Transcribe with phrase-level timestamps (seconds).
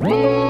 [0.00, 0.49] Whoa!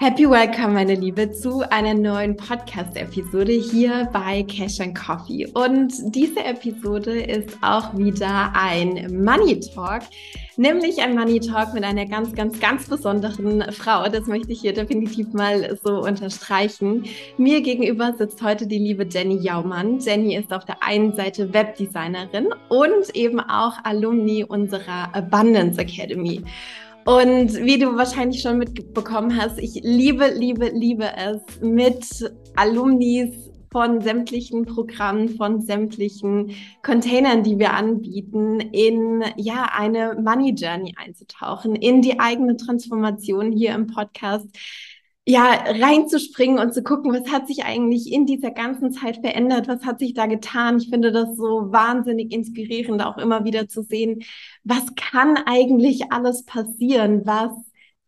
[0.00, 5.46] Happy Welcome, meine Liebe, zu einer neuen Podcast-Episode hier bei Cash and Coffee.
[5.54, 10.02] Und diese Episode ist auch wieder ein Money Talk,
[10.56, 14.08] nämlich ein Money Talk mit einer ganz, ganz, ganz besonderen Frau.
[14.08, 17.04] Das möchte ich hier definitiv mal so unterstreichen.
[17.38, 20.00] Mir gegenüber sitzt heute die liebe Jenny Jaumann.
[20.00, 26.42] Jenny ist auf der einen Seite Webdesignerin und eben auch Alumni unserer Abundance Academy.
[27.04, 34.00] Und wie du wahrscheinlich schon mitbekommen hast, ich liebe, liebe, liebe es, mit Alumnis von
[34.00, 42.00] sämtlichen Programmen, von sämtlichen Containern, die wir anbieten, in ja eine Money Journey einzutauchen, in
[42.00, 44.48] die eigene Transformation hier im Podcast
[45.26, 49.82] ja, reinzuspringen und zu gucken, was hat sich eigentlich in dieser ganzen Zeit verändert, was
[49.84, 50.76] hat sich da getan.
[50.78, 54.22] Ich finde das so wahnsinnig inspirierend, auch immer wieder zu sehen,
[54.64, 57.52] was kann eigentlich alles passieren, was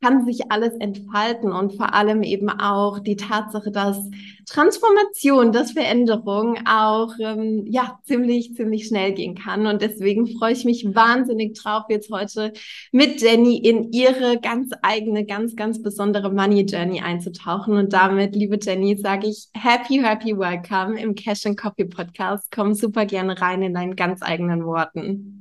[0.03, 1.53] kann sich alles entfalten?
[1.53, 3.99] Und vor allem eben auch die Tatsache, dass
[4.47, 9.67] Transformation, dass Veränderung auch ähm, ja ziemlich ziemlich schnell gehen kann.
[9.67, 12.53] Und deswegen freue ich mich wahnsinnig drauf jetzt heute
[12.93, 17.77] mit Jenny in ihre ganz eigene ganz ganz besondere Money Journey einzutauchen.
[17.77, 22.51] Und damit liebe Jenny sage ich happy happy welcome im Cash and Coffee Podcast.
[22.55, 25.36] Komm super gerne rein in deinen ganz eigenen Worten.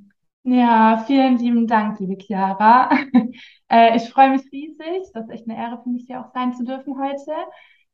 [0.47, 2.89] Ja, vielen lieben Dank, liebe Chiara.
[3.67, 5.11] Äh, ich freue mich riesig.
[5.15, 7.31] Das ist echt eine Ehre für mich, hier auch sein zu dürfen heute.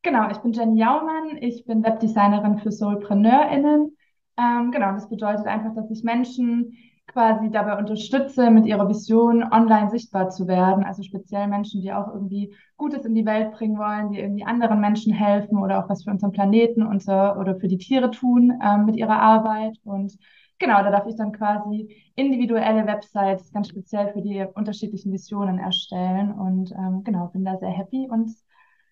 [0.01, 1.37] Genau, ich bin Jenny Jaumann.
[1.39, 3.95] Ich bin Webdesignerin für SoulpreneurInnen.
[4.37, 9.89] Ähm, genau, das bedeutet einfach, dass ich Menschen quasi dabei unterstütze, mit ihrer Vision online
[9.91, 10.83] sichtbar zu werden.
[10.83, 14.81] Also speziell Menschen, die auch irgendwie Gutes in die Welt bringen wollen, die irgendwie anderen
[14.81, 18.85] Menschen helfen oder auch was für unseren Planeten unser, oder für die Tiere tun ähm,
[18.85, 19.77] mit ihrer Arbeit.
[19.85, 20.17] Und
[20.61, 26.31] Genau, da darf ich dann quasi individuelle Websites ganz speziell für die unterschiedlichen Visionen erstellen
[26.31, 28.29] und ähm, genau, bin da sehr happy und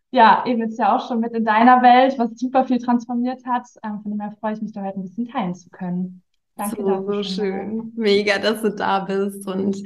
[0.10, 3.68] ja, eben jetzt ja auch schon mit in deiner Welt, was super viel transformiert hat.
[3.84, 6.24] Ähm, von dem her freue ich mich da heute ein bisschen teilen zu können.
[6.56, 7.78] Danke so, so schön.
[7.78, 7.86] Mal.
[7.96, 9.48] Mega, dass du da bist.
[9.48, 9.78] Und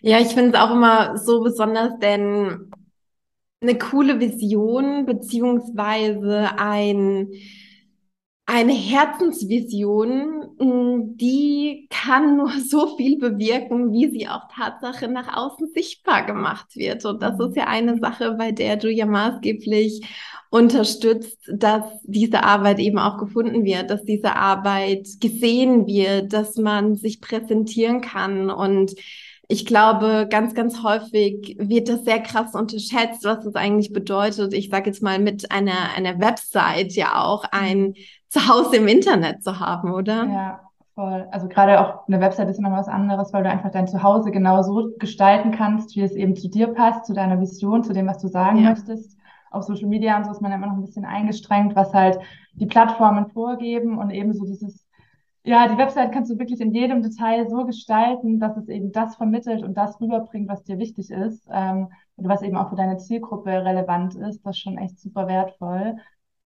[0.00, 2.68] ja, ich finde es auch immer so besonders, denn
[3.60, 7.28] eine coole Vision beziehungsweise ein
[8.48, 15.68] eine Herzensvision, mm, die kann nur so viel bewirken, wie sie auch Tatsache nach außen
[15.74, 17.04] sichtbar gemacht wird.
[17.04, 20.00] Und das ist ja eine Sache, bei der du ja maßgeblich
[20.48, 26.96] unterstützt, dass diese Arbeit eben auch gefunden wird, dass diese Arbeit gesehen wird, dass man
[26.96, 28.94] sich präsentieren kann und
[29.50, 34.52] ich glaube, ganz, ganz häufig wird das sehr krass unterschätzt, was es eigentlich bedeutet.
[34.52, 37.94] Ich sage jetzt mal mit einer, einer Website ja auch ein
[38.28, 40.26] Zuhause im Internet zu haben, oder?
[40.26, 40.60] Ja,
[40.94, 41.26] voll.
[41.30, 44.62] Also gerade auch eine Website ist immer was anderes, weil du einfach dein Zuhause genau
[44.62, 48.18] so gestalten kannst, wie es eben zu dir passt, zu deiner Vision, zu dem, was
[48.18, 48.70] du sagen ja.
[48.70, 49.16] möchtest.
[49.50, 52.18] Auf Social Media und so ist man immer noch ein bisschen eingestrengt, was halt
[52.52, 54.88] die Plattformen vorgeben und eben so dieses
[55.48, 59.16] ja, die Website kannst du wirklich in jedem Detail so gestalten, dass es eben das
[59.16, 62.98] vermittelt und das rüberbringt, was dir wichtig ist ähm, und was eben auch für deine
[62.98, 64.44] Zielgruppe relevant ist.
[64.44, 65.96] Das ist schon echt super wertvoll.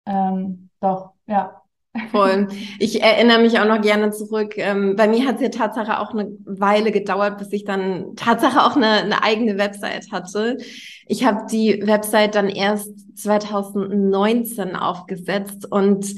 [0.05, 1.61] Ähm, doch, ja.
[2.09, 2.47] Voll.
[2.79, 4.53] Ich erinnere mich auch noch gerne zurück.
[4.57, 8.63] Ähm, bei mir hat es ja Tatsache auch eine Weile gedauert, bis ich dann Tatsache
[8.63, 10.57] auch eine, eine eigene Website hatte.
[11.07, 16.15] Ich habe die Website dann erst 2019 aufgesetzt und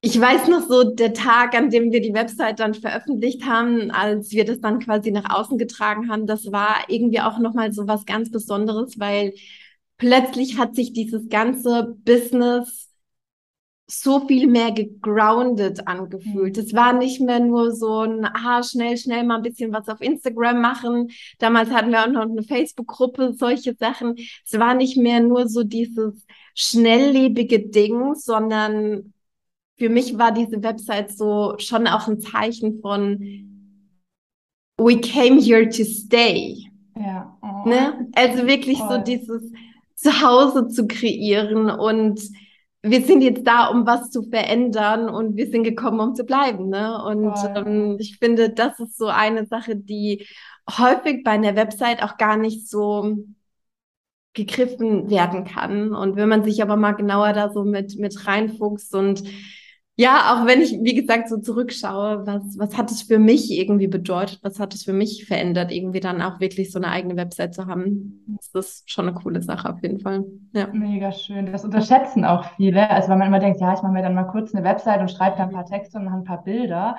[0.00, 4.30] ich weiß noch so, der Tag, an dem wir die Website dann veröffentlicht haben, als
[4.30, 8.04] wir das dann quasi nach außen getragen haben, das war irgendwie auch nochmal so was
[8.06, 9.32] ganz Besonderes, weil
[9.96, 12.93] plötzlich hat sich dieses ganze Business
[13.86, 16.56] so viel mehr gegroundet angefühlt.
[16.56, 20.00] Es war nicht mehr nur so ein, ah, schnell, schnell mal ein bisschen was auf
[20.00, 21.10] Instagram machen.
[21.38, 24.16] Damals hatten wir auch noch eine Facebook-Gruppe, solche Sachen.
[24.16, 29.12] Es war nicht mehr nur so dieses schnelllebige Ding, sondern
[29.76, 33.18] für mich war diese Website so schon auch ein Zeichen von
[34.78, 36.68] We came here to stay.
[36.96, 37.36] Ja.
[37.42, 37.68] Oh.
[37.68, 38.08] Ne?
[38.14, 38.98] Also wirklich Voll.
[38.98, 39.52] so dieses
[39.94, 42.20] Zuhause zu kreieren und
[42.86, 46.68] wir sind jetzt da, um was zu verändern und wir sind gekommen, um zu bleiben.
[46.68, 47.02] Ne?
[47.02, 50.26] Und ähm, ich finde, das ist so eine Sache, die
[50.70, 53.16] häufig bei einer Website auch gar nicht so
[54.34, 55.94] gegriffen werden kann.
[55.94, 59.22] Und wenn man sich aber mal genauer da so mit, mit reinfuchst und
[59.96, 63.86] ja, auch wenn ich, wie gesagt, so zurückschaue, was, was hat es für mich irgendwie
[63.86, 67.54] bedeutet, was hat es für mich verändert, irgendwie dann auch wirklich so eine eigene Website
[67.54, 68.24] zu haben.
[68.52, 70.24] Das ist schon eine coole Sache auf jeden Fall.
[70.52, 70.66] Ja.
[70.72, 71.52] Mega schön.
[71.52, 72.90] Das unterschätzen auch viele.
[72.90, 75.12] Also weil man immer denkt, ja, ich mache mir dann mal kurz eine Website und
[75.12, 76.96] schreibe da ein paar Texte und ein paar Bilder.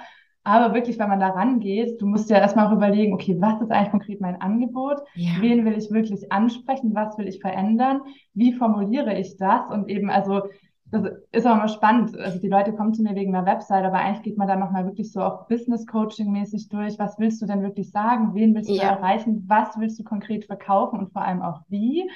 [0.48, 3.72] Aber wirklich, wenn man da rangeht, du musst ja erstmal auch überlegen, okay, was ist
[3.72, 5.00] eigentlich konkret mein Angebot?
[5.16, 5.32] Ja.
[5.42, 6.94] Wen will ich wirklich ansprechen?
[6.94, 8.02] Was will ich verändern?
[8.36, 9.72] Wie formuliere ich das?
[9.72, 10.44] Und eben, also,
[10.92, 12.18] das ist auch immer spannend.
[12.18, 14.86] Also, die Leute kommen zu mir wegen einer Website, aber eigentlich geht man da nochmal
[14.86, 17.00] wirklich so auch Business Coaching mäßig durch.
[17.00, 18.34] Was willst du denn wirklich sagen?
[18.34, 18.92] Wen willst du ja.
[18.92, 19.44] erreichen?
[19.48, 22.10] Was willst du konkret verkaufen und vor allem auch wie?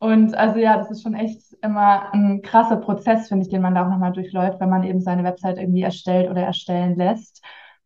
[0.00, 3.74] Und also ja, das ist schon echt immer ein krasser Prozess, finde ich, den man
[3.74, 7.42] da auch nochmal durchläuft, wenn man eben seine Website irgendwie erstellt oder erstellen lässt.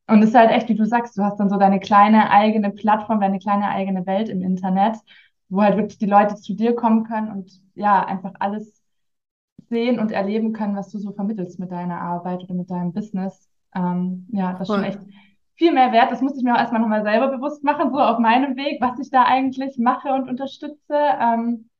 [0.07, 2.71] Und es ist halt echt, wie du sagst, du hast dann so deine kleine eigene
[2.71, 4.97] Plattform, deine kleine eigene Welt im Internet,
[5.49, 8.82] wo halt wirklich die Leute zu dir kommen können und ja, einfach alles
[9.73, 13.49] sehen und erleben können, was du so vermittelst mit deiner Arbeit oder mit deinem Business.
[13.75, 15.01] Ähm, ja, das ist schon echt
[15.55, 16.13] viel mehr wert.
[16.13, 18.99] Das musste ich mir auch erstmal nochmal selber bewusst machen, so auf meinem Weg, was
[19.01, 20.95] ich da eigentlich mache und unterstütze.
[20.95, 21.71] Ähm,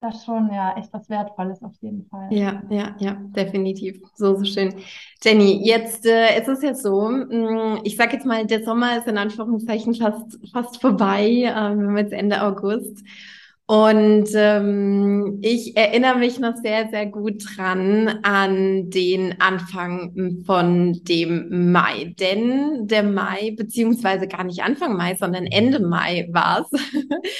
[0.00, 2.26] das ist schon ja echt was Wertvolles auf jeden Fall.
[2.30, 4.00] Ja, ja, ja, definitiv.
[4.14, 4.74] So, so schön.
[5.22, 9.06] Jenny, jetzt äh, ist es jetzt so, mm, ich sage jetzt mal, der Sommer ist
[9.06, 13.04] in Anführungszeichen fast, fast vorbei, äh, wir haben jetzt Ende August.
[13.72, 21.72] Und ähm, ich erinnere mich noch sehr, sehr gut dran an den Anfang von dem
[21.72, 22.12] Mai.
[22.20, 26.80] Denn der Mai, beziehungsweise gar nicht Anfang Mai, sondern Ende Mai war es.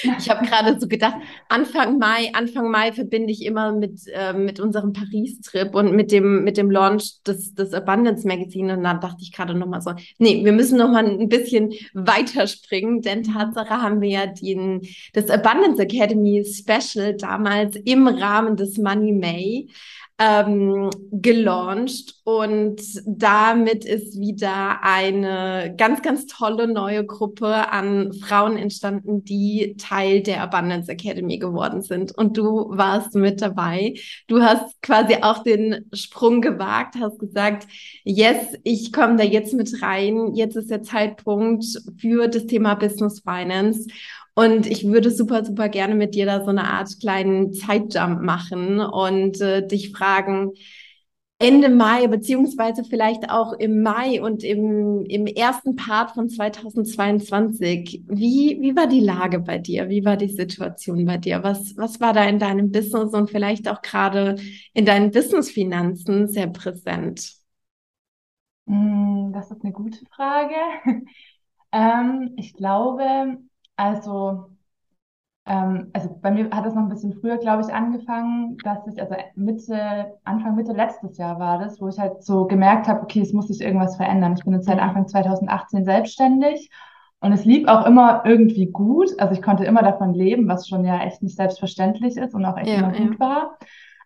[0.17, 1.17] ich habe gerade so gedacht,
[1.49, 6.43] Anfang Mai, Anfang Mai verbinde ich immer mit, äh, mit unserem Paris-Trip und mit dem,
[6.43, 8.75] mit dem Launch des, des Abundance Magazine.
[8.75, 13.21] Und dann dachte ich gerade nochmal so, nee, wir müssen nochmal ein bisschen weiterspringen, denn
[13.21, 14.81] Tatsache haben wir ja den,
[15.13, 19.67] das Abundance Academy Academy Special damals im Rahmen des Money May
[20.19, 29.23] ähm, gelauncht und damit ist wieder eine ganz, ganz tolle neue Gruppe an Frauen entstanden,
[29.23, 32.15] die Teil der Abundance Academy geworden sind.
[32.15, 33.95] Und du warst mit dabei.
[34.27, 37.67] Du hast quasi auch den Sprung gewagt, hast gesagt,
[38.03, 40.35] yes, ich komme da jetzt mit rein.
[40.35, 41.65] Jetzt ist der Zeitpunkt
[41.97, 43.87] für das Thema Business Finance.
[44.35, 48.79] Und ich würde super, super gerne mit dir da so eine Art kleinen Zeitjump machen
[48.79, 50.53] und äh, dich fragen,
[51.39, 58.03] Ende Mai, beziehungsweise vielleicht auch im Mai und im, im ersten Part von 2022.
[58.07, 59.89] Wie, wie war die Lage bei dir?
[59.89, 61.43] Wie war die Situation bei dir?
[61.43, 64.37] Was, was war da in deinem Business und vielleicht auch gerade
[64.73, 67.33] in deinen Businessfinanzen sehr präsent?
[68.67, 70.55] Hm, das ist eine gute Frage.
[71.73, 73.37] ähm, ich glaube,
[73.75, 74.49] also,
[75.45, 78.99] ähm, also bei mir hat es noch ein bisschen früher, glaube ich, angefangen, dass ich,
[79.01, 83.21] also Mitte, Anfang Mitte letztes Jahr war das, wo ich halt so gemerkt habe, okay,
[83.21, 84.35] es muss sich irgendwas verändern.
[84.37, 84.83] Ich bin jetzt seit mhm.
[84.83, 86.69] Anfang 2018 selbstständig
[87.19, 89.09] und es lief auch immer irgendwie gut.
[89.17, 92.57] Also ich konnte immer davon leben, was schon ja echt nicht selbstverständlich ist und auch
[92.57, 93.19] echt ja, immer gut ja.
[93.19, 93.57] war.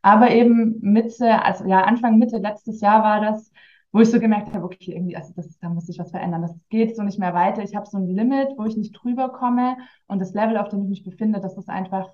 [0.01, 3.51] Aber eben Mitte, also ja, Anfang Mitte letztes Jahr war das,
[3.91, 6.41] wo ich so gemerkt habe, okay, irgendwie, also das, da muss sich was verändern.
[6.41, 7.63] Das geht so nicht mehr weiter.
[7.63, 10.83] Ich habe so ein Limit, wo ich nicht drüber komme und das Level, auf dem
[10.83, 12.09] ich mich befinde, das ist einfach,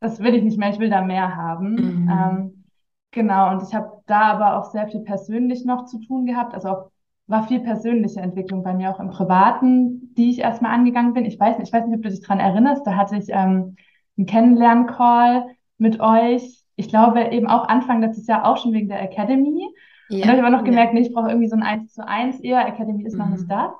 [0.00, 0.70] das will ich nicht mehr.
[0.70, 1.74] Ich will da mehr haben.
[1.74, 2.10] Mhm.
[2.10, 2.64] Ähm,
[3.12, 3.52] genau.
[3.52, 6.54] Und ich habe da aber auch sehr viel persönlich noch zu tun gehabt.
[6.54, 6.90] Also auch
[7.28, 11.24] war viel persönliche Entwicklung bei mir auch im Privaten, die ich erstmal angegangen bin.
[11.24, 12.86] Ich weiß nicht, ich weiß nicht, ob du dich dran erinnerst.
[12.86, 13.76] Da hatte ich ähm,
[14.18, 15.46] einen Kennenlern-Call
[15.78, 16.64] mit euch.
[16.76, 19.68] Ich glaube eben auch Anfang letztes Jahr auch schon wegen der Academy.
[20.12, 20.18] Ja.
[20.18, 21.00] Und dann habe ich aber noch gemerkt, ja.
[21.00, 22.66] nee, ich brauche irgendwie so ein 1 zu 1 eher.
[22.66, 23.18] Academy ist mhm.
[23.18, 23.48] noch nicht mhm.
[23.48, 23.72] das.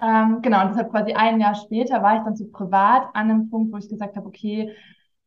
[0.00, 3.50] Ähm, genau, und deshalb quasi ein Jahr später war ich dann so privat an einem
[3.50, 4.72] Punkt, wo ich gesagt habe, okay,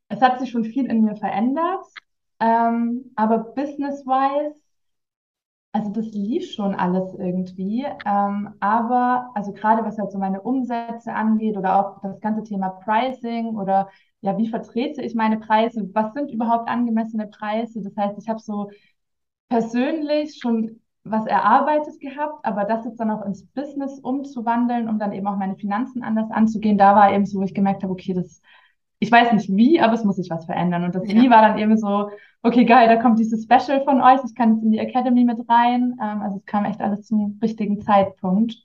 [0.07, 1.85] es hat sich schon viel in mir verändert,
[2.39, 4.55] ähm, aber business-wise,
[5.73, 11.13] also das lief schon alles irgendwie, ähm, aber also gerade was halt so meine Umsätze
[11.13, 13.89] angeht oder auch das ganze Thema Pricing oder
[14.21, 17.81] ja, wie vertrete ich meine Preise, was sind überhaupt angemessene Preise?
[17.81, 18.69] Das heißt, ich habe so
[19.51, 25.11] persönlich schon was erarbeitet gehabt, aber das jetzt dann auch ins Business umzuwandeln, um dann
[25.11, 28.13] eben auch meine Finanzen anders anzugehen, da war eben so, wo ich gemerkt habe, okay,
[28.13, 28.41] das,
[28.99, 30.85] ich weiß nicht wie, aber es muss sich was verändern.
[30.85, 31.21] Und das ja.
[31.21, 32.09] Wie war dann eben so,
[32.43, 35.39] okay, geil, da kommt dieses Special von euch, ich kann jetzt in die Academy mit
[35.49, 35.97] rein.
[36.01, 38.55] Ähm, also es kam echt alles zum richtigen Zeitpunkt.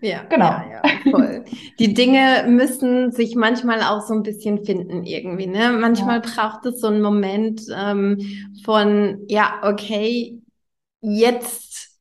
[0.00, 0.46] Ja, genau.
[0.46, 1.44] Ja, ja, voll.
[1.78, 5.46] Die Dinge müssen sich manchmal auch so ein bisschen finden irgendwie.
[5.46, 5.72] Ne?
[5.72, 6.32] Manchmal ja.
[6.34, 8.18] braucht es so einen Moment ähm,
[8.64, 10.40] von, ja, okay,
[11.00, 11.98] jetzt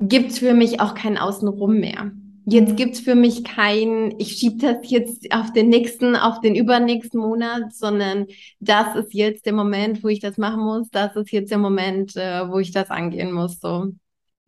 [0.00, 2.12] gibt es für mich auch kein Außenrum mehr.
[2.44, 2.76] Jetzt mhm.
[2.76, 7.20] gibt es für mich kein, ich schiebe das jetzt auf den nächsten, auf den übernächsten
[7.20, 8.26] Monat, sondern
[8.58, 10.88] das ist jetzt der Moment, wo ich das machen muss.
[10.90, 13.60] Das ist jetzt der Moment, äh, wo ich das angehen muss.
[13.60, 13.92] So.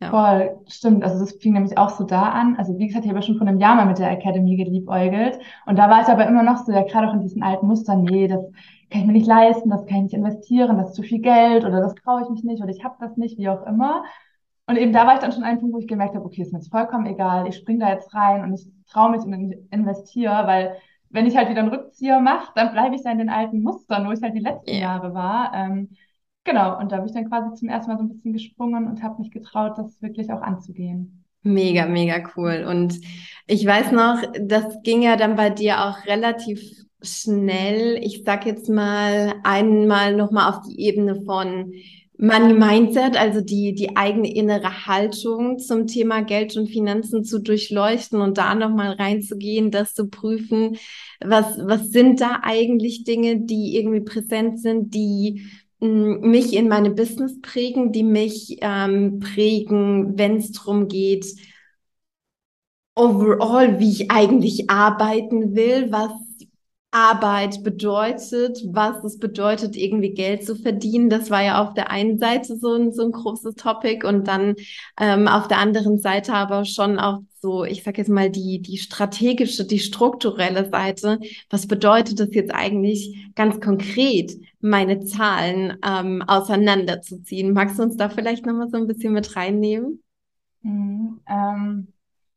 [0.05, 0.09] Ja.
[0.09, 1.03] Voll, stimmt.
[1.03, 2.55] Also das fing nämlich auch so da an.
[2.57, 5.39] Also wie gesagt, ich habe ja schon vor einem Jahr mal mit der Academy geliebäugelt.
[5.65, 8.03] Und da war ich aber immer noch so, ja gerade auch in diesen alten Mustern,
[8.03, 8.43] nee, das
[8.89, 11.65] kann ich mir nicht leisten, das kann ich nicht investieren, das ist zu viel Geld
[11.65, 14.03] oder das traue ich mich nicht oder ich habe das nicht, wie auch immer.
[14.67, 16.51] Und eben da war ich dann schon ein Punkt, wo ich gemerkt habe, okay, ist
[16.51, 19.33] mir jetzt vollkommen egal, ich springe da jetzt rein und ich traue mich und
[19.71, 20.75] investiere, weil
[21.09, 24.07] wenn ich halt wieder einen Rückzieher mache, dann bleibe ich da in den alten Mustern,
[24.07, 24.75] wo ich halt die letzten.
[24.75, 25.51] Jahre war.
[25.53, 25.89] Ähm,
[26.45, 29.03] genau, und da bin ich dann quasi zum ersten Mal so ein bisschen gesprungen und
[29.03, 31.25] habe mich getraut, das wirklich auch anzugehen.
[31.41, 32.65] Mega, mega cool.
[32.67, 32.99] Und
[33.45, 36.59] ich weiß noch, das ging ja dann bei dir auch relativ
[37.03, 37.99] schnell.
[38.01, 41.73] Ich sag jetzt mal einmal nochmal auf die Ebene von
[42.17, 48.21] Money Mindset, also die, die eigene innere Haltung zum Thema Geld und Finanzen zu durchleuchten
[48.21, 50.77] und da nochmal reinzugehen, das zu prüfen,
[51.19, 55.45] was, was sind da eigentlich Dinge, die irgendwie präsent sind, die
[55.85, 61.25] mich in meine Business prägen, die mich ähm, prägen, wenn es darum geht,
[62.95, 66.11] overall, wie ich eigentlich arbeiten will, was
[66.95, 71.09] Arbeit bedeutet, was es bedeutet, irgendwie Geld zu verdienen.
[71.09, 74.55] Das war ja auf der einen Seite so ein, so ein großes Topic und dann
[74.97, 78.77] ähm, auf der anderen Seite aber schon auch so, ich sage jetzt mal, die, die
[78.77, 81.19] strategische, die strukturelle Seite.
[81.49, 87.51] Was bedeutet das jetzt eigentlich ganz konkret, meine Zahlen ähm, auseinanderzuziehen?
[87.51, 90.01] Magst du uns da vielleicht nochmal so ein bisschen mit reinnehmen?
[90.61, 91.87] Mhm, ähm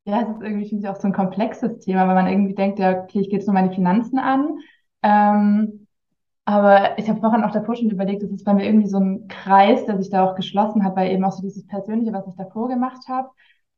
[0.09, 2.79] ja, es ist irgendwie, finde ich, auch so ein komplexes Thema, weil man irgendwie denkt,
[2.79, 4.59] ja, okay, ich gehe jetzt nur meine Finanzen an.
[5.03, 5.87] Ähm,
[6.47, 9.29] aber ich habe vorhin auch davor schon überlegt, es ist bei mir irgendwie so ein
[9.29, 12.35] Kreis, der sich da auch geschlossen hat, weil eben auch so dieses Persönliche, was ich
[12.37, 13.29] davor gemacht habe.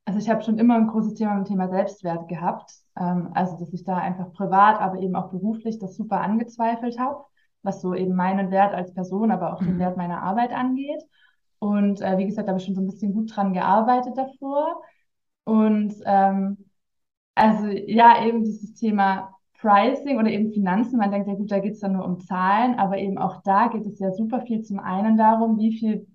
[0.04, 2.70] Also ich habe schon immer ein großes Thema mit dem Thema Selbstwert gehabt.
[2.96, 7.24] Ähm, also dass ich da einfach privat, aber eben auch beruflich das super angezweifelt habe,
[7.64, 9.80] was so eben meinen Wert als Person, aber auch den mhm.
[9.80, 11.02] Wert meiner Arbeit angeht.
[11.58, 14.80] Und äh, wie gesagt, da habe ich schon so ein bisschen gut dran gearbeitet davor.
[15.44, 16.58] Und ähm,
[17.34, 21.74] also ja, eben dieses Thema Pricing oder eben Finanzen, man denkt ja gut, da geht
[21.74, 24.78] es dann nur um Zahlen, aber eben auch da geht es ja super viel zum
[24.78, 26.06] einen darum, wie viel,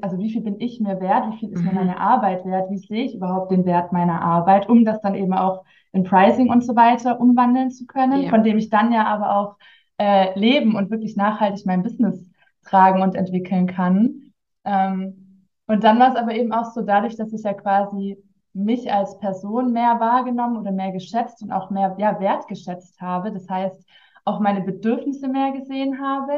[0.00, 1.76] also wie viel bin ich mir wert, wie viel ist mir mhm.
[1.76, 5.34] meine Arbeit wert, wie sehe ich überhaupt den Wert meiner Arbeit, um das dann eben
[5.34, 8.30] auch in Pricing und so weiter umwandeln zu können, ja.
[8.30, 9.56] von dem ich dann ja aber auch
[9.98, 12.30] äh, leben und wirklich nachhaltig mein Business
[12.64, 14.32] tragen und entwickeln kann.
[14.64, 18.16] Ähm, und dann war es aber eben auch so dadurch, dass ich ja quasi
[18.56, 23.30] mich als Person mehr wahrgenommen oder mehr geschätzt und auch mehr ja, wertgeschätzt habe.
[23.32, 23.84] Das heißt,
[24.24, 26.32] auch meine Bedürfnisse mehr gesehen habe,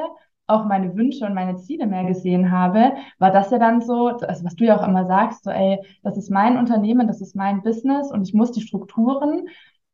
[0.47, 4.45] auch meine Wünsche und meine Ziele mehr gesehen habe, war das ja dann so, also
[4.45, 7.63] was du ja auch immer sagst, so ey, das ist mein Unternehmen, das ist mein
[7.63, 9.47] Business und ich muss die Strukturen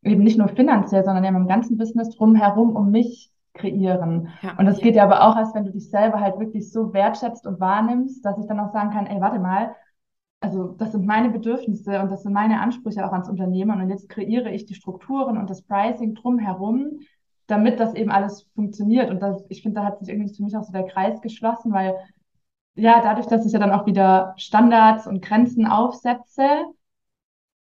[0.02, 4.28] eben nicht nur finanziell, sondern eben im ganzen Business drumherum um mich kreieren.
[4.42, 4.82] Ja, und das ja.
[4.82, 8.24] geht ja aber auch, als wenn du dich selber halt wirklich so wertschätzt und wahrnimmst,
[8.24, 9.74] dass ich dann auch sagen kann, ey, warte mal,
[10.44, 13.80] also das sind meine Bedürfnisse und das sind meine Ansprüche auch ans Unternehmen.
[13.80, 17.00] Und jetzt kreiere ich die Strukturen und das Pricing drumherum,
[17.46, 19.10] damit das eben alles funktioniert.
[19.10, 21.72] Und das, ich finde, da hat sich irgendwie für mich auch so der Kreis geschlossen,
[21.72, 21.94] weil
[22.74, 26.44] ja, dadurch, dass ich ja dann auch wieder Standards und Grenzen aufsetze,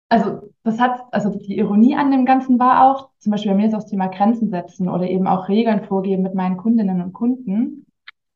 [0.08, 3.66] also das hat, also die Ironie an dem Ganzen war auch, zum Beispiel bei mir
[3.66, 7.86] ist das Thema Grenzen setzen oder eben auch Regeln vorgeben mit meinen Kundinnen und Kunden,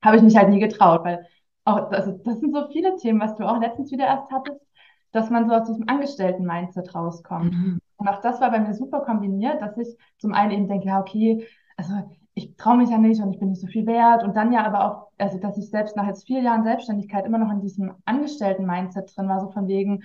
[0.03, 1.27] habe ich mich halt nie getraut, weil
[1.67, 4.61] auch, also das sind so viele Themen, was du auch letztens wieder erst hattest,
[5.13, 7.53] dass man so aus diesem Angestellten-Mindset rauskommt.
[7.53, 7.79] Mhm.
[7.97, 11.01] Und auch das war bei mir super kombiniert, dass ich zum einen eben denke, ja,
[11.01, 11.47] okay,
[11.77, 11.93] also
[12.35, 14.23] ich traue mich ja nicht und ich bin nicht so viel wert.
[14.23, 17.39] Und dann ja aber auch, also dass ich selbst nach jetzt vier Jahren Selbstständigkeit immer
[17.39, 20.03] noch in diesem Angestellten-Mindset drin war, so von wegen,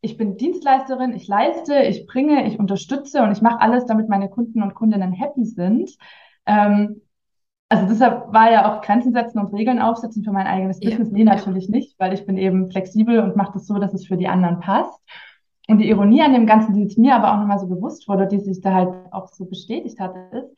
[0.00, 4.28] ich bin Dienstleisterin, ich leiste, ich bringe, ich unterstütze und ich mache alles, damit meine
[4.28, 5.90] Kunden und Kundinnen happy sind.
[6.46, 7.02] Ähm,
[7.74, 10.90] also deshalb war ja auch Grenzen setzen und Regeln aufsetzen für mein eigenes ja.
[10.90, 11.10] Business.
[11.10, 14.16] Nee, natürlich nicht, weil ich bin eben flexibel und mache das so, dass es für
[14.16, 15.00] die anderen passt.
[15.68, 18.26] Und die Ironie an dem Ganzen, die es mir aber auch nochmal so bewusst wurde,
[18.26, 20.54] die sich da halt auch so bestätigt hat, ist,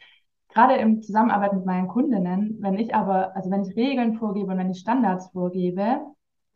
[0.48, 4.58] gerade im Zusammenarbeit mit meinen Kundinnen, wenn ich aber, also wenn ich Regeln vorgebe und
[4.58, 6.00] wenn ich Standards vorgebe,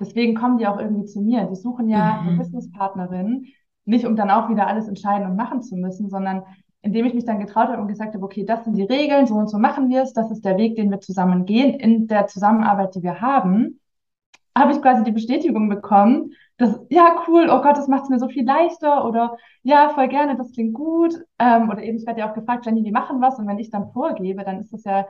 [0.01, 1.45] deswegen kommen die auch irgendwie zu mir.
[1.45, 2.29] Die suchen ja mhm.
[2.29, 3.47] eine Businesspartnerin,
[3.85, 6.43] nicht um dann auch wieder alles entscheiden und machen zu müssen, sondern
[6.83, 9.35] indem ich mich dann getraut habe und gesagt habe, okay, das sind die Regeln, so
[9.35, 12.27] und so machen wir es, das ist der Weg, den wir zusammen gehen in der
[12.27, 13.81] Zusammenarbeit, die wir haben,
[14.57, 18.19] habe ich quasi die Bestätigung bekommen, dass, ja, cool, oh Gott, das macht es mir
[18.19, 21.15] so viel leichter oder ja, voll gerne, das klingt gut.
[21.39, 23.71] Ähm, oder eben, ich werde ja auch gefragt, Jenny, wir machen was und wenn ich
[23.71, 25.07] dann vorgebe, dann ist das ja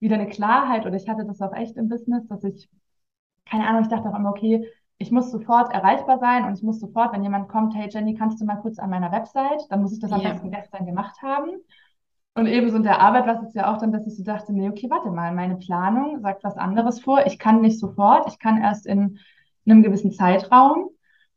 [0.00, 2.68] wieder eine Klarheit oder ich hatte das auch echt im Business, dass ich,
[3.48, 4.66] keine Ahnung, ich dachte auch immer, okay,
[4.98, 8.40] ich muss sofort erreichbar sein und ich muss sofort, wenn jemand kommt, hey Jenny, kannst
[8.40, 10.30] du mal kurz an meiner Website, dann muss ich das am Ja.
[10.30, 11.50] besten gestern gemacht haben.
[12.34, 14.68] Und ebenso in der Arbeit war es ja auch dann, dass ich so dachte, nee,
[14.68, 17.26] okay, warte mal, meine Planung sagt was anderes vor.
[17.26, 19.18] Ich kann nicht sofort, ich kann erst in
[19.66, 20.88] einem gewissen Zeitraum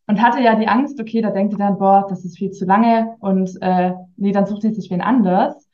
[0.08, 2.66] und hatte ja die Angst, okay, da denkt die dann, boah, das ist viel zu
[2.66, 5.70] lange und äh, nee, dann sucht die sich wen anders.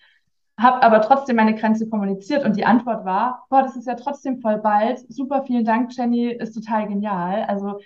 [0.58, 4.42] Hab aber trotzdem meine Grenze kommuniziert und die Antwort war, boah, das ist ja trotzdem
[4.42, 5.00] voll bald.
[5.12, 7.44] Super, vielen Dank, Jenny, ist total genial.
[7.44, 7.80] Also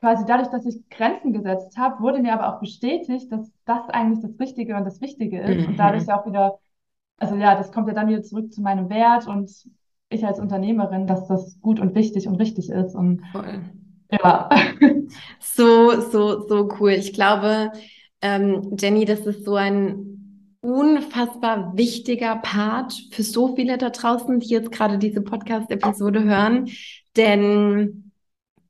[0.00, 4.20] quasi dadurch, dass ich Grenzen gesetzt habe, wurde mir aber auch bestätigt, dass das eigentlich
[4.22, 5.66] das Richtige und das Wichtige ist.
[5.66, 6.08] Und dadurch Mhm.
[6.08, 6.58] ja auch wieder,
[7.18, 9.50] also ja, das kommt ja dann wieder zurück zu meinem Wert und
[10.10, 12.94] ich als Unternehmerin, dass das gut und wichtig und richtig ist.
[12.94, 13.62] Und Voll.
[14.10, 14.48] ja,
[15.40, 16.92] So, so, so cool.
[16.92, 17.72] Ich glaube,
[18.22, 20.17] ähm, Jenny, das ist so ein
[20.60, 26.70] unfassbar wichtiger Part für so viele da draußen, die jetzt gerade diese Podcast-Episode hören.
[27.16, 28.12] Denn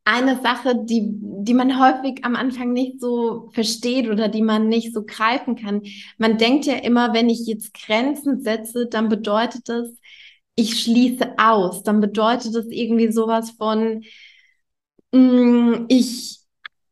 [0.05, 4.95] eine Sache, die, die man häufig am Anfang nicht so versteht oder die man nicht
[4.95, 5.83] so greifen kann.
[6.17, 9.89] Man denkt ja immer, wenn ich jetzt Grenzen setze, dann bedeutet das,
[10.55, 11.83] ich schließe aus.
[11.83, 14.03] Dann bedeutet das irgendwie sowas von,
[15.13, 16.39] mm, ich,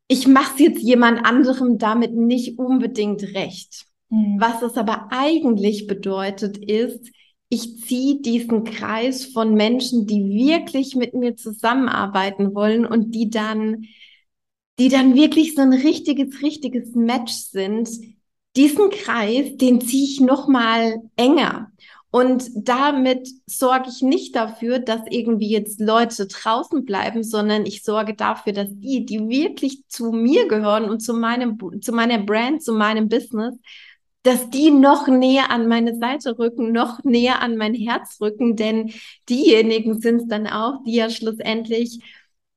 [0.08, 3.86] ich mache es jetzt jemand anderem damit nicht unbedingt recht.
[4.10, 4.36] Hm.
[4.38, 7.10] Was es aber eigentlich bedeutet, ist,
[7.48, 13.84] ich ziehe diesen Kreis von Menschen, die wirklich mit mir zusammenarbeiten wollen und die dann,
[14.78, 17.88] die dann wirklich so ein richtiges, richtiges Match sind.
[18.56, 21.70] Diesen Kreis, den ziehe ich noch mal enger.
[22.10, 28.14] Und damit sorge ich nicht dafür, dass irgendwie jetzt Leute draußen bleiben, sondern ich sorge
[28.14, 32.72] dafür, dass die, die wirklich zu mir gehören und zu meinem, zu meiner Brand, zu
[32.72, 33.54] meinem Business,
[34.26, 38.92] dass die noch näher an meine Seite rücken, noch näher an mein Herz rücken, denn
[39.28, 42.00] diejenigen sind es dann auch, die ja schlussendlich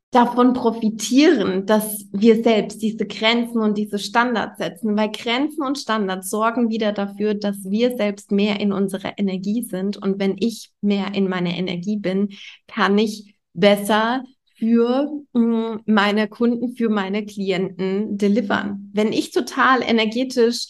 [0.09, 6.31] davon profitieren, dass wir selbst diese Grenzen und diese Standards setzen, weil Grenzen und Standards
[6.31, 9.97] sorgen wieder dafür, dass wir selbst mehr in unserer Energie sind.
[9.97, 12.29] Und wenn ich mehr in meiner Energie bin,
[12.67, 14.23] kann ich besser
[14.55, 18.89] für mh, meine Kunden, für meine Klienten delivern.
[18.93, 20.67] Wenn ich total energetisch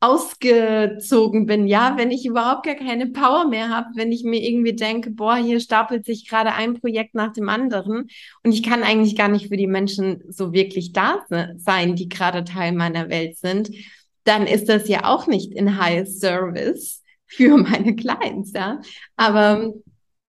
[0.00, 4.74] ausgezogen bin, ja, wenn ich überhaupt gar keine Power mehr habe, wenn ich mir irgendwie
[4.74, 8.08] denke, boah, hier stapelt sich gerade ein Projekt nach dem anderen
[8.44, 11.24] und ich kann eigentlich gar nicht für die Menschen so wirklich da
[11.56, 13.70] sein, die gerade Teil meiner Welt sind,
[14.24, 18.80] dann ist das ja auch nicht in High Service für meine Clients, ja.
[19.16, 19.72] Aber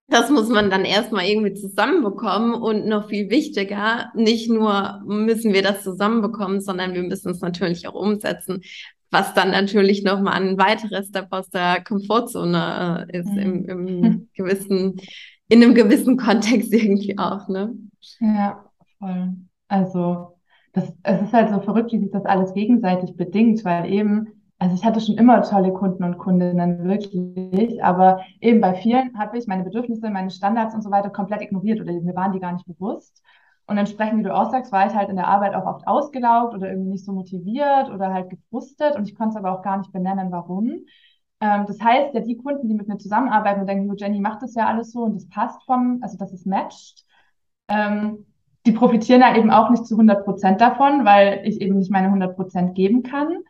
[0.10, 5.62] das muss man dann erstmal irgendwie zusammenbekommen und noch viel wichtiger, nicht nur müssen wir
[5.62, 8.62] das zusammenbekommen, sondern wir müssen es natürlich auch umsetzen,
[9.12, 13.38] was dann natürlich nochmal ein weiteres Step aus der Komfortzone äh, ist, Mhm.
[13.38, 15.00] im, im gewissen,
[15.50, 17.74] in einem gewissen Kontext irgendwie auch, ne?
[18.20, 18.66] Ja,
[19.00, 19.36] voll.
[19.68, 20.38] Also,
[20.74, 24.28] das, es ist halt so verrückt, wie sich das alles gegenseitig bedingt, weil eben,
[24.60, 29.38] also ich hatte schon immer tolle Kunden und Kundinnen, wirklich, aber eben bei vielen habe
[29.38, 32.54] ich meine Bedürfnisse, meine Standards und so weiter komplett ignoriert oder mir waren die gar
[32.54, 33.22] nicht bewusst.
[33.68, 36.56] Und entsprechend, wie du auch sagst, war ich halt in der Arbeit auch oft ausgelaugt
[36.56, 39.78] oder irgendwie nicht so motiviert oder halt gefrustet und ich konnte es aber auch gar
[39.78, 40.86] nicht benennen, warum.
[41.42, 44.56] Ähm, das heißt, ja, die Kunden, die mit mir zusammenarbeiten und denken, Jenny macht das
[44.56, 47.06] ja alles so und das passt vom, also dass es matcht,
[47.68, 48.26] ähm,
[48.66, 52.10] die profitieren ja eben auch nicht zu 100 Prozent davon, weil ich eben nicht meine
[52.10, 53.44] 100 Prozent geben kann.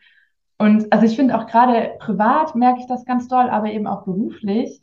[0.58, 4.04] Und also ich finde auch gerade privat merke ich das ganz doll, aber eben auch
[4.04, 4.82] beruflich,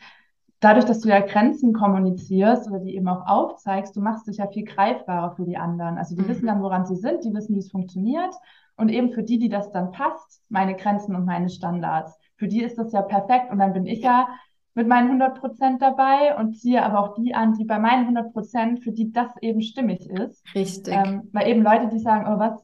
[0.64, 4.48] dadurch, dass du ja Grenzen kommunizierst oder die eben auch aufzeigst, du machst dich ja
[4.48, 5.98] viel greifbarer für die anderen.
[5.98, 6.28] Also die Mhm.
[6.28, 8.34] wissen dann, woran sie sind, die wissen, wie es funktioniert.
[8.76, 12.62] Und eben für die, die das dann passt, meine Grenzen und meine Standards, für die
[12.62, 13.50] ist das ja perfekt.
[13.52, 14.28] Und dann bin ich ja
[14.74, 18.32] mit meinen 100 Prozent dabei und ziehe aber auch die an, die bei meinen 100
[18.32, 20.44] Prozent, für die das eben stimmig ist.
[20.54, 20.94] Richtig.
[20.94, 22.60] Ähm, weil eben Leute, die sagen, oh, was,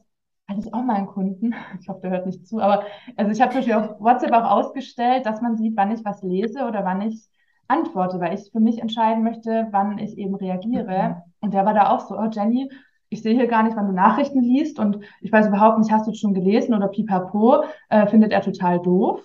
[0.47, 2.83] hatte ich auch mal einen Kunden, ich hoffe, der hört nicht zu, aber
[3.15, 6.21] also ich habe zum Beispiel auf WhatsApp auch ausgestellt, dass man sieht, wann ich was
[6.23, 7.29] lese oder wann ich
[7.71, 11.23] antworte, weil ich für mich entscheiden möchte, wann ich eben reagiere.
[11.39, 12.69] Und der war da auch so, oh Jenny,
[13.09, 16.07] ich sehe hier gar nicht, wann du Nachrichten liest und ich weiß überhaupt nicht, hast
[16.07, 19.21] du es schon gelesen oder pipapo, äh, findet er total doof.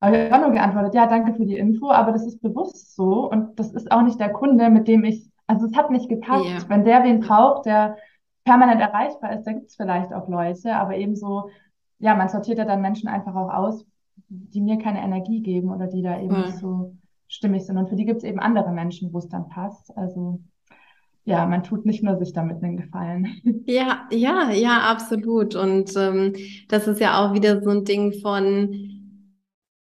[0.00, 2.96] Aber ich habe auch nur geantwortet, ja, danke für die Info, aber das ist bewusst
[2.96, 6.08] so und das ist auch nicht der Kunde, mit dem ich, also es hat nicht
[6.08, 6.44] gepasst.
[6.44, 6.68] Ja.
[6.68, 7.96] Wenn der wen braucht, der
[8.44, 11.50] permanent erreichbar ist, da gibt es vielleicht auch Leute, aber ebenso,
[12.00, 13.86] ja, man sortiert ja dann Menschen einfach auch aus,
[14.28, 16.94] die mir keine Energie geben oder die da eben nicht so
[17.32, 17.78] stimmig sind.
[17.78, 19.96] Und für die gibt es eben andere Menschen, wo es dann passt.
[19.96, 20.40] Also
[21.24, 23.26] ja, man tut nicht nur sich damit einen Gefallen.
[23.66, 25.54] Ja, ja, ja, absolut.
[25.54, 26.34] Und ähm,
[26.68, 28.70] das ist ja auch wieder so ein Ding von,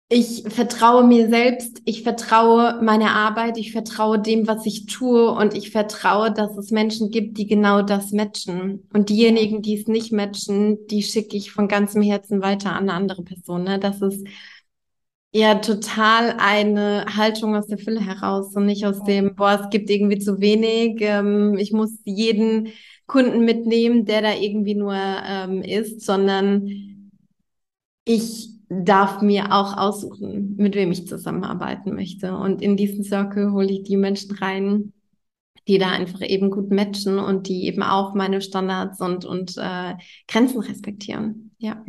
[0.08, 5.56] Ich vertraue mir selbst, ich vertraue meiner Arbeit, ich vertraue dem, was ich tue und
[5.56, 8.88] ich vertraue, dass es Menschen gibt, die genau das matchen.
[8.94, 12.94] Und diejenigen, die es nicht matchen, die schicke ich von ganzem Herzen weiter an eine
[12.94, 13.64] andere Person.
[13.64, 13.80] Ne?
[13.80, 14.26] Das ist
[15.36, 19.90] ja total eine Haltung aus der Fülle heraus und nicht aus dem, boah, es gibt
[19.90, 22.70] irgendwie zu wenig, ähm, ich muss jeden
[23.06, 27.12] Kunden mitnehmen, der da irgendwie nur ähm, ist, sondern
[28.06, 32.36] ich darf mir auch aussuchen, mit wem ich zusammenarbeiten möchte.
[32.36, 34.94] Und in diesen Circle hole ich die Menschen rein,
[35.68, 39.96] die da einfach eben gut matchen und die eben auch meine Standards und, und äh,
[40.28, 41.52] Grenzen respektieren.
[41.58, 41.84] Ja.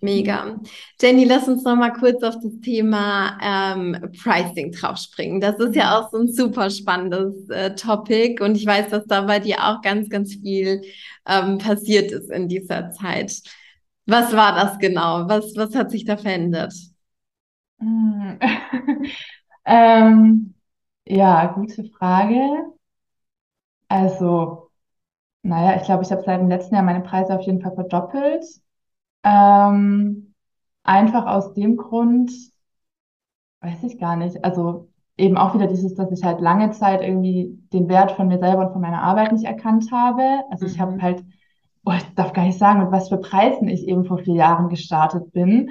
[0.00, 0.60] Mega.
[1.00, 5.40] Jenny, lass uns noch mal kurz auf das Thema ähm, Pricing draufspringen.
[5.40, 9.22] Das ist ja auch so ein super spannendes äh, Topic und ich weiß, dass da
[9.22, 10.82] bei dir auch ganz, ganz viel
[11.26, 13.42] ähm, passiert ist in dieser Zeit.
[14.06, 15.28] Was war das genau?
[15.28, 16.72] Was, was hat sich da verändert?
[17.80, 18.38] Hm.
[19.64, 20.54] ähm,
[21.06, 22.72] ja, gute Frage.
[23.88, 24.70] Also,
[25.42, 28.44] naja, ich glaube, ich habe seit dem letzten Jahr meine Preise auf jeden Fall verdoppelt.
[29.22, 30.34] Ähm,
[30.82, 32.32] einfach aus dem Grund,
[33.60, 34.44] weiß ich gar nicht.
[34.44, 38.38] Also eben auch wieder dieses, dass ich halt lange Zeit irgendwie den Wert von mir
[38.38, 40.22] selber und von meiner Arbeit nicht erkannt habe.
[40.50, 41.02] Also ich habe mhm.
[41.02, 41.24] halt
[41.84, 44.68] oh, ich darf gar nicht sagen, mit was für Preisen ich eben vor vier Jahren
[44.68, 45.70] gestartet bin.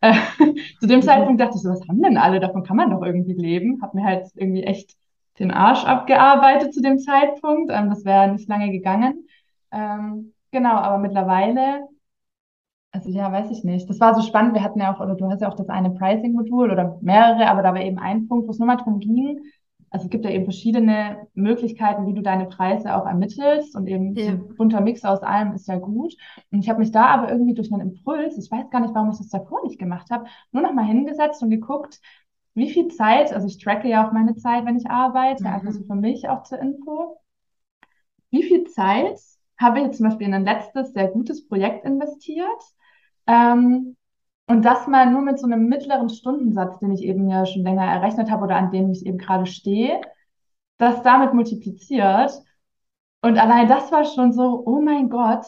[0.00, 0.14] Äh,
[0.80, 1.04] zu dem mhm.
[1.04, 2.40] Zeitpunkt dachte ich so, was haben denn alle?
[2.40, 3.80] Davon kann man doch irgendwie leben.
[3.82, 4.96] Hab mir halt irgendwie echt
[5.38, 7.70] den Arsch abgearbeitet zu dem Zeitpunkt.
[7.72, 9.26] Ähm, das wäre nicht lange gegangen.
[9.72, 11.86] Ähm, genau, aber mittlerweile,
[12.92, 13.88] also ja, weiß ich nicht.
[13.88, 14.54] Das war so spannend.
[14.54, 17.62] Wir hatten ja auch, oder du hast ja auch das eine Pricing-Modul oder mehrere, aber
[17.62, 19.40] da war eben ein Punkt, wo es nur mal darum ging,
[19.90, 24.14] also es gibt ja eben verschiedene Möglichkeiten, wie du deine Preise auch ermittelst und eben
[24.14, 24.30] ja.
[24.30, 26.14] ein bunter Mix aus allem ist ja gut.
[26.52, 29.10] Und ich habe mich da aber irgendwie durch einen Impuls, ich weiß gar nicht, warum
[29.10, 32.00] ich das davor nicht gemacht habe, nur noch mal hingesetzt und geguckt,
[32.54, 35.50] wie viel Zeit, also ich tracke ja auch meine Zeit, wenn ich arbeite, mhm.
[35.50, 37.18] einfach so für mich auch zur Info.
[38.30, 39.18] Wie viel Zeit
[39.58, 42.62] habe ich jetzt zum Beispiel in ein letztes sehr gutes Projekt investiert?
[43.30, 43.96] Ähm,
[44.48, 47.84] und das mal nur mit so einem mittleren Stundensatz, den ich eben ja schon länger
[47.84, 50.00] errechnet habe oder an dem ich eben gerade stehe,
[50.78, 52.32] das damit multipliziert.
[53.22, 55.46] Und allein das war schon so, oh mein Gott,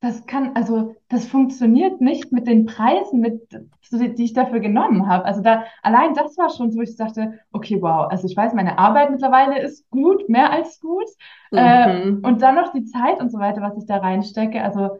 [0.00, 3.48] das kann, also das funktioniert nicht mit den Preisen, mit,
[3.92, 5.24] die ich dafür genommen habe.
[5.24, 8.78] Also da, allein das war schon so, ich dachte, okay, wow, also ich weiß, meine
[8.78, 11.06] Arbeit mittlerweile ist gut, mehr als gut.
[11.52, 12.22] Äh, mhm.
[12.22, 14.62] Äh, und dann noch die Zeit und so weiter, was ich da reinstecke.
[14.62, 14.98] Also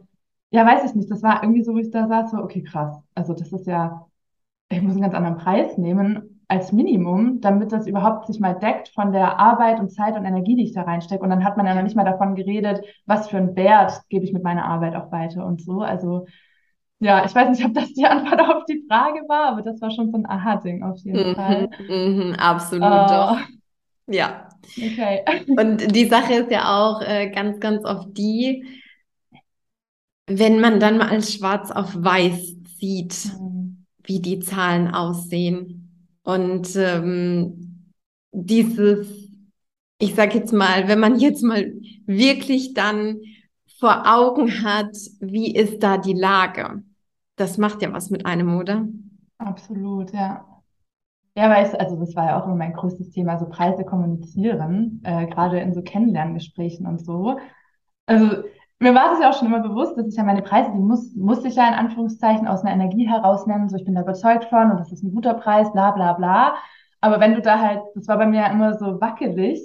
[0.53, 1.11] ja, weiß ich nicht.
[1.11, 3.03] Das war irgendwie so, wo ich da saß, so, okay, krass.
[3.15, 4.07] Also das ist ja,
[4.69, 8.91] ich muss einen ganz anderen Preis nehmen als Minimum, damit das überhaupt sich mal deckt
[8.91, 11.23] von der Arbeit und Zeit und Energie, die ich da reinstecke.
[11.23, 14.27] Und dann hat man ja noch nicht mal davon geredet, was für einen Wert gebe
[14.27, 15.81] ich mit meiner Arbeit auch weiter und so.
[15.81, 16.27] Also
[16.99, 19.91] ja, ich weiß nicht, ob das die Antwort auf die Frage war, aber das war
[19.91, 21.71] schon so ein Aha-Ding auf jeden mhm, Fall.
[21.89, 23.39] Mhm, absolut, uh, doch.
[24.07, 24.49] Ja.
[24.77, 25.25] Okay.
[25.59, 28.82] Und die Sache ist ja auch äh, ganz, ganz oft die,
[30.27, 33.85] wenn man dann mal schwarz auf weiß sieht, mhm.
[34.05, 37.93] wie die Zahlen aussehen und ähm,
[38.33, 39.09] dieses,
[39.99, 41.73] ich sag jetzt mal, wenn man jetzt mal
[42.07, 43.21] wirklich dann
[43.79, 46.83] vor Augen hat, wie ist da die Lage,
[47.37, 48.87] das macht ja was mit einem, oder?
[49.39, 50.47] Absolut, ja.
[51.35, 55.27] Ja, weißt also das war ja auch immer mein größtes Thema, so Preise kommunizieren, äh,
[55.27, 57.39] gerade in so Kennenlerngesprächen und so.
[58.07, 58.45] Also
[58.83, 61.15] mir war es ja auch schon immer bewusst, dass ich ja meine Preise, die muss,
[61.15, 63.69] muss ich ja in Anführungszeichen aus einer Energie heraus nennen.
[63.69, 66.57] So, ich bin da überzeugt von und das ist ein guter Preis, bla bla bla.
[67.01, 69.61] Aber wenn du da halt, das war bei mir ja immer so wackelig,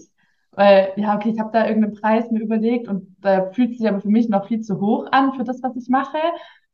[0.51, 4.01] weil, ja, okay, ich habe da irgendeinen Preis mir überlegt und da fühlt sich aber
[4.01, 6.17] für mich noch viel zu hoch an für das, was ich mache.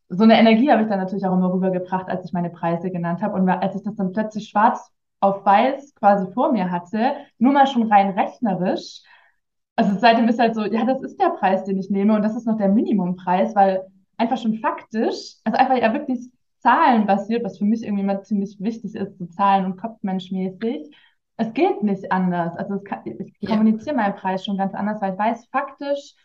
[0.10, 3.22] So eine Energie habe ich dann natürlich auch immer rübergebracht, als ich meine Preise genannt
[3.22, 3.36] habe.
[3.36, 7.68] Und als ich das dann plötzlich schwarz auf weiß quasi vor mir hatte, nur mal
[7.68, 9.02] schon rein rechnerisch,
[9.76, 12.36] also seitdem ist halt so, ja, das ist der Preis, den ich nehme und das
[12.36, 13.84] ist noch der Minimumpreis, weil
[14.18, 18.96] einfach schon faktisch, also einfach ja wirklich zahlenbasiert, was für mich irgendwie immer ziemlich wichtig
[18.96, 20.96] ist, so Zahlen- und Kopfmenschmäßig.
[21.36, 22.56] Es geht nicht anders.
[22.56, 23.50] Also kann, ich ja.
[23.50, 26.16] kommuniziere meinen Preis schon ganz anders, weil ich weiß, faktisch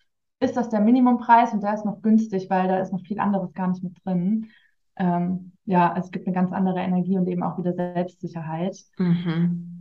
[0.41, 3.53] ist das der Minimumpreis und der ist noch günstig, weil da ist noch viel anderes
[3.55, 4.51] gar nicht mit drin.
[4.97, 8.77] Ähm, ja, es gibt eine ganz andere Energie und eben auch wieder Selbstsicherheit.
[8.99, 9.78] Mhm.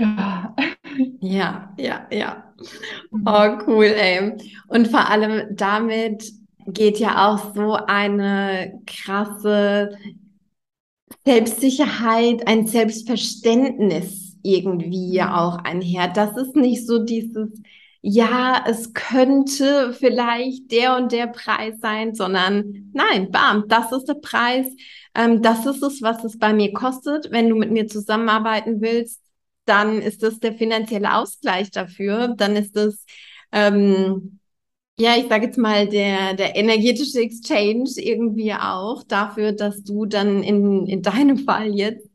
[0.00, 0.54] Ja.
[1.20, 2.54] Ja, ja, ja.
[3.10, 3.24] Mhm.
[3.26, 4.32] Oh, cool, ey.
[4.68, 6.32] Und vor allem damit
[6.66, 9.96] geht ja auch so eine krasse
[11.24, 15.32] Selbstsicherheit, ein Selbstverständnis irgendwie ja mhm.
[15.34, 16.08] auch einher.
[16.08, 17.50] Das ist nicht so dieses
[18.02, 24.14] ja, es könnte vielleicht der und der Preis sein, sondern nein, bam, das ist der
[24.14, 24.66] Preis.
[25.14, 27.30] Ähm, das ist es, was es bei mir kostet.
[27.30, 29.20] Wenn du mit mir zusammenarbeiten willst,
[29.70, 32.34] dann ist das der finanzielle Ausgleich dafür.
[32.36, 33.04] Dann ist es,
[33.52, 34.40] ähm,
[34.98, 40.42] ja, ich sage jetzt mal, der, der energetische Exchange irgendwie auch dafür, dass du dann
[40.42, 42.10] in, in deinem Fall jetzt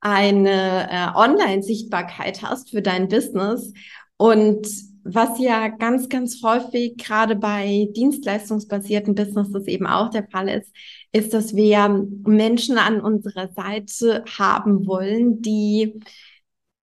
[0.00, 3.72] eine äh, Online-Sichtbarkeit hast für dein Business.
[4.18, 4.68] Und
[5.02, 10.70] was ja ganz, ganz häufig gerade bei dienstleistungsbasierten Businesses eben auch der Fall ist,
[11.12, 16.00] ist, dass wir Menschen an unserer Seite haben wollen, die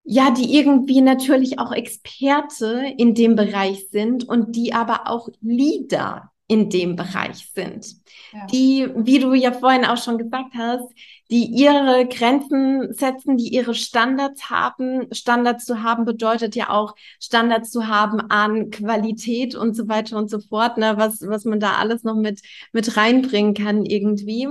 [0.05, 6.31] ja, die irgendwie natürlich auch Experte in dem Bereich sind und die aber auch Leader
[6.47, 7.87] in dem Bereich sind.
[8.31, 8.45] Ja.
[8.45, 10.87] Die, wie du ja vorhin auch schon gesagt hast,
[11.31, 15.07] die ihre Grenzen setzen, die ihre Standards haben.
[15.11, 20.29] Standards zu haben bedeutet ja auch Standards zu haben an Qualität und so weiter und
[20.29, 22.41] so fort, ne, was, was man da alles noch mit,
[22.73, 24.47] mit reinbringen kann irgendwie.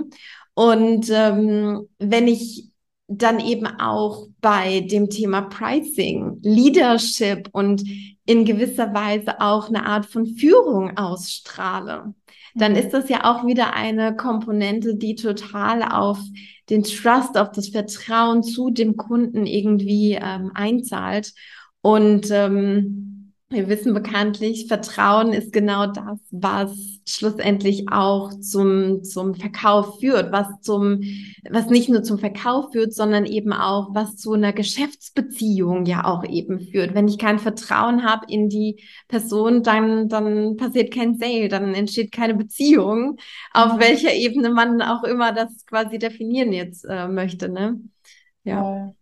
[0.54, 2.73] Und ähm, wenn ich
[3.06, 7.82] dann eben auch bei dem Thema Pricing, Leadership und
[8.26, 12.14] in gewisser Weise auch eine Art von Führung ausstrahle,
[12.54, 12.78] dann mhm.
[12.78, 16.18] ist das ja auch wieder eine Komponente, die total auf
[16.70, 21.34] den Trust, auf das Vertrauen zu dem Kunden irgendwie ähm, einzahlt.
[21.82, 30.00] Und ähm, wir wissen bekanntlich, Vertrauen ist genau das, was schlussendlich auch zum, zum Verkauf
[30.00, 31.02] führt, was zum,
[31.50, 36.24] was nicht nur zum Verkauf führt, sondern eben auch, was zu einer Geschäftsbeziehung ja auch
[36.24, 36.94] eben führt.
[36.94, 42.12] Wenn ich kein Vertrauen habe in die Person, dann, dann passiert kein Sale, dann entsteht
[42.12, 43.18] keine Beziehung,
[43.52, 43.80] auf mhm.
[43.80, 47.80] welcher Ebene man auch immer das quasi definieren jetzt äh, möchte, ne?
[48.44, 48.94] Ja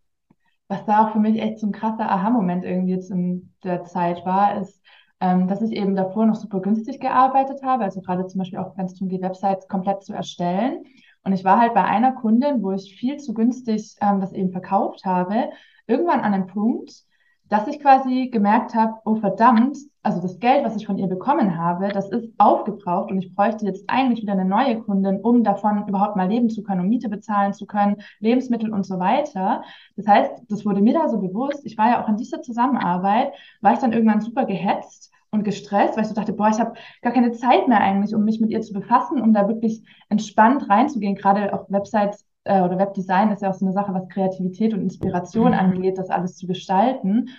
[0.73, 4.25] was da auch für mich echt so ein krasser Aha-Moment irgendwie jetzt in der Zeit
[4.25, 4.82] war, ist,
[5.23, 8.77] ähm, dass ich eben davor noch super günstig gearbeitet habe, also gerade zum Beispiel auch,
[8.77, 10.83] wenn es darum geht, Websites komplett zu erstellen.
[11.23, 14.51] Und ich war halt bei einer Kundin, wo ich viel zu günstig ähm, das eben
[14.51, 15.51] verkauft habe,
[15.87, 17.05] irgendwann an einem Punkt,
[17.49, 21.57] dass ich quasi gemerkt habe, oh verdammt, also das Geld, was ich von ihr bekommen
[21.57, 25.87] habe, das ist aufgebraucht und ich bräuchte jetzt eigentlich wieder eine neue Kundin, um davon
[25.87, 29.63] überhaupt mal leben zu können, um Miete bezahlen zu können, Lebensmittel und so weiter.
[29.97, 31.65] Das heißt, das wurde mir da so bewusst.
[31.65, 35.97] Ich war ja auch in dieser Zusammenarbeit, war ich dann irgendwann super gehetzt und gestresst,
[35.97, 38.51] weil ich so dachte, boah, ich habe gar keine Zeit mehr eigentlich, um mich mit
[38.51, 41.15] ihr zu befassen, um da wirklich entspannt reinzugehen.
[41.15, 44.83] Gerade auf Websites äh, oder Webdesign ist ja auch so eine Sache, was Kreativität und
[44.83, 45.59] Inspiration mhm.
[45.59, 47.31] angeht, das alles zu gestalten.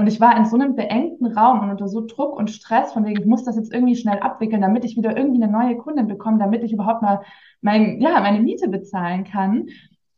[0.00, 3.04] Und ich war in so einem beengten Raum und unter so Druck und Stress, von
[3.04, 6.06] wegen, ich muss das jetzt irgendwie schnell abwickeln, damit ich wieder irgendwie eine neue Kundin
[6.06, 7.20] bekomme, damit ich überhaupt mal
[7.60, 9.68] mein, ja, meine Miete bezahlen kann.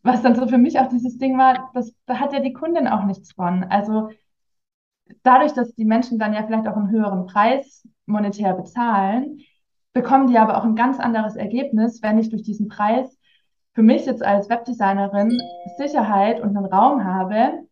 [0.04, 2.86] Was dann so für mich auch dieses Ding war, das, da hat ja die Kundin
[2.86, 3.64] auch nichts von.
[3.64, 4.10] Also
[5.24, 9.40] dadurch, dass die Menschen dann ja vielleicht auch einen höheren Preis monetär bezahlen,
[9.92, 13.18] bekommen die aber auch ein ganz anderes Ergebnis, wenn ich durch diesen Preis
[13.74, 15.40] für mich jetzt als Webdesignerin
[15.76, 17.66] Sicherheit und einen Raum habe,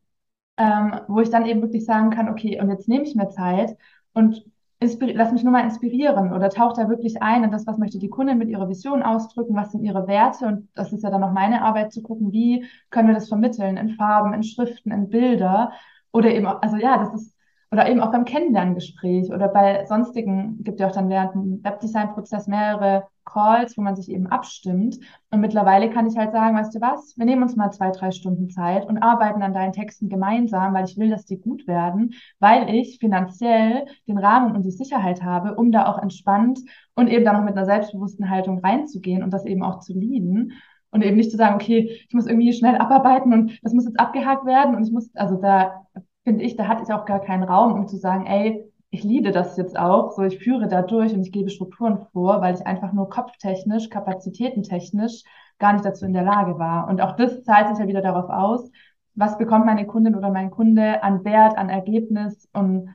[0.60, 3.76] ähm, wo ich dann eben wirklich sagen kann, okay, und jetzt nehme ich mir Zeit
[4.12, 4.44] und
[4.80, 8.10] lass mich nur mal inspirieren oder taucht da wirklich ein in das, was möchte die
[8.10, 10.46] Kundin mit ihrer Vision ausdrücken, was sind ihre Werte?
[10.46, 13.78] Und das ist ja dann auch meine Arbeit zu gucken, wie können wir das vermitteln
[13.78, 15.72] in Farben, in Schriften, in Bilder
[16.12, 17.34] oder eben, also ja, das ist
[17.72, 22.48] oder eben auch beim Kennenlerngespräch oder bei sonstigen, gibt ja auch dann während dem Webdesign-Prozess
[22.48, 24.98] mehrere Calls, wo man sich eben abstimmt.
[25.30, 28.10] Und mittlerweile kann ich halt sagen, weißt du was, wir nehmen uns mal zwei, drei
[28.10, 32.14] Stunden Zeit und arbeiten an deinen Texten gemeinsam, weil ich will, dass die gut werden,
[32.40, 36.58] weil ich finanziell den Rahmen und die Sicherheit habe, um da auch entspannt
[36.96, 40.52] und eben dann noch mit einer selbstbewussten Haltung reinzugehen und das eben auch zu lieben.
[40.92, 44.00] Und eben nicht zu sagen, okay, ich muss irgendwie schnell abarbeiten und das muss jetzt
[44.00, 45.86] abgehakt werden und ich muss, also da
[46.24, 49.30] finde ich, da hatte ich auch gar keinen Raum, um zu sagen, ey, ich liebe
[49.30, 52.66] das jetzt auch, so ich führe da durch und ich gebe Strukturen vor, weil ich
[52.66, 55.22] einfach nur kopftechnisch, kapazitätentechnisch
[55.58, 56.88] gar nicht dazu in der Lage war.
[56.88, 58.70] Und auch das zahlt sich ja wieder darauf aus,
[59.14, 62.88] was bekommt meine Kundin oder mein Kunde an Wert, an Ergebnis und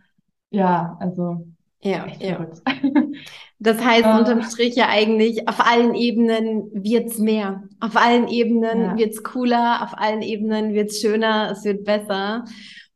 [0.49, 1.45] ja, also
[1.81, 2.47] ja, ja.
[3.59, 7.63] Das heißt unterm Strich ja eigentlich, auf allen Ebenen wird's mehr.
[7.79, 8.97] Auf allen Ebenen ja.
[8.97, 12.45] wird's cooler, auf allen Ebenen wird's schöner, es wird besser.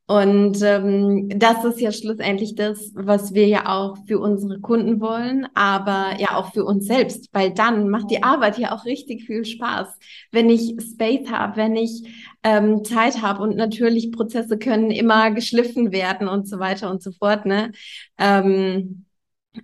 [0.09, 5.47] Und ähm, das ist ja schlussendlich das, was wir ja auch für unsere Kunden wollen,
[5.53, 9.45] aber ja auch für uns selbst, weil dann macht die Arbeit ja auch richtig viel
[9.45, 9.87] Spaß,
[10.31, 12.09] wenn ich Space habe, wenn ich
[12.41, 17.11] ähm, Zeit habe und natürlich Prozesse können immer geschliffen werden und so weiter und so
[17.11, 17.45] fort.
[17.45, 17.71] Ne?
[18.17, 19.05] Ähm,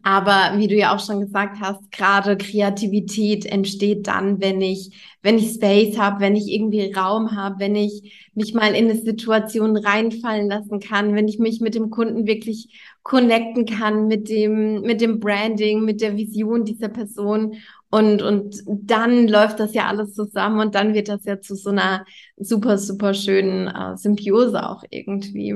[0.04, 5.38] Aber wie du ja auch schon gesagt hast, gerade Kreativität entsteht dann, wenn ich, wenn
[5.38, 9.78] ich Space habe, wenn ich irgendwie Raum habe, wenn ich mich mal in eine Situation
[9.78, 15.00] reinfallen lassen kann, wenn ich mich mit dem Kunden wirklich connecten kann mit dem, mit
[15.00, 17.56] dem Branding, mit der Vision dieser Person.
[17.92, 21.70] Und, und dann läuft das ja alles zusammen und dann wird das ja zu so
[21.70, 22.04] einer
[22.36, 25.56] super, super schönen äh, Symbiose auch irgendwie.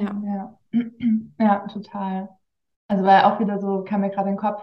[0.00, 0.22] Ja.
[0.24, 0.58] ja.
[1.38, 2.28] ja, total.
[2.88, 4.62] Also weil auch wieder so kam mir gerade in den Kopf,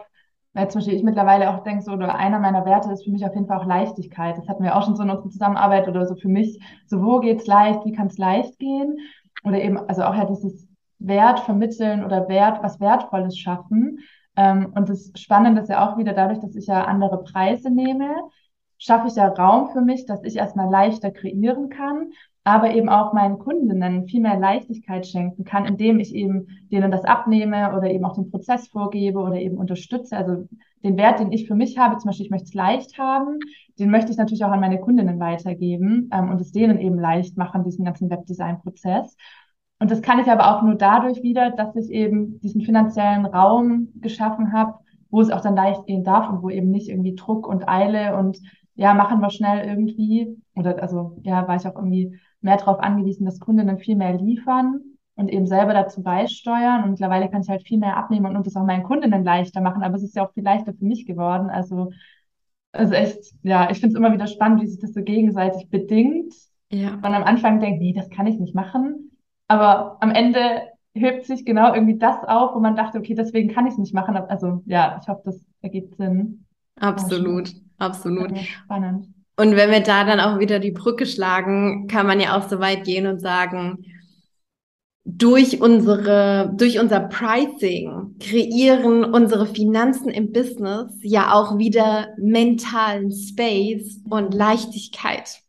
[0.54, 3.26] weil zum Beispiel ich mittlerweile auch denke, so, oder einer meiner Werte ist für mich
[3.26, 4.38] auf jeden Fall auch Leichtigkeit.
[4.38, 7.20] Das hatten wir auch schon so in unserer Zusammenarbeit oder so für mich, so wo
[7.20, 8.98] geht's leicht, wie kann es leicht gehen?
[9.44, 10.68] Oder eben, also auch ja dieses
[11.00, 14.00] Wert vermitteln oder Wert, was Wertvolles schaffen.
[14.38, 18.10] Ähm, und das Spannende ist ja auch wieder dadurch, dass ich ja andere Preise nehme,
[18.78, 22.12] schaffe ich ja Raum für mich, dass ich erstmal leichter kreieren kann
[22.44, 27.06] aber eben auch meinen Kundinnen viel mehr Leichtigkeit schenken kann, indem ich eben denen das
[27.06, 30.18] abnehme oder eben auch den Prozess vorgebe oder eben unterstütze.
[30.18, 30.48] Also
[30.84, 33.40] den Wert, den ich für mich habe, zum Beispiel ich möchte es leicht haben,
[33.80, 37.38] den möchte ich natürlich auch an meine Kundinnen weitergeben ähm, und es denen eben leicht
[37.38, 39.16] machen, diesen ganzen Webdesign-Prozess.
[39.80, 43.90] Und das kann ich aber auch nur dadurch wieder, dass ich eben diesen finanziellen Raum
[43.96, 44.76] geschaffen habe,
[45.10, 48.18] wo es auch dann leicht gehen darf und wo eben nicht irgendwie Druck und Eile
[48.18, 48.40] und
[48.76, 53.26] ja, machen wir schnell irgendwie, oder also ja, war ich auch irgendwie mehr darauf angewiesen,
[53.26, 54.82] dass Kundinnen viel mehr liefern
[55.16, 56.84] und eben selber dazu beisteuern.
[56.84, 59.84] Und mittlerweile kann ich halt viel mehr abnehmen und das auch meinen Kundinnen leichter machen.
[59.84, 61.50] Aber es ist ja auch viel leichter für mich geworden.
[61.50, 61.92] Also,
[62.72, 66.34] also echt, ja, ich finde es immer wieder spannend, wie sich das so gegenseitig bedingt.
[66.72, 66.98] Ja.
[66.98, 69.12] Man am Anfang denkt, nee, das kann ich nicht machen.
[69.48, 70.64] Aber am Ende
[70.96, 73.94] hebt sich genau irgendwie das auf, wo man dachte, okay, deswegen kann ich es nicht
[73.94, 74.16] machen.
[74.16, 76.46] Also ja, ich hoffe, das ergibt Sinn.
[76.80, 78.36] Absolut, absolut.
[78.38, 79.13] Spannend.
[79.36, 82.60] Und wenn wir da dann auch wieder die Brücke schlagen, kann man ja auch so
[82.60, 83.86] weit gehen und sagen,
[85.06, 94.00] durch unsere, durch unser Pricing kreieren unsere Finanzen im Business ja auch wieder mentalen Space
[94.10, 95.42] und Leichtigkeit.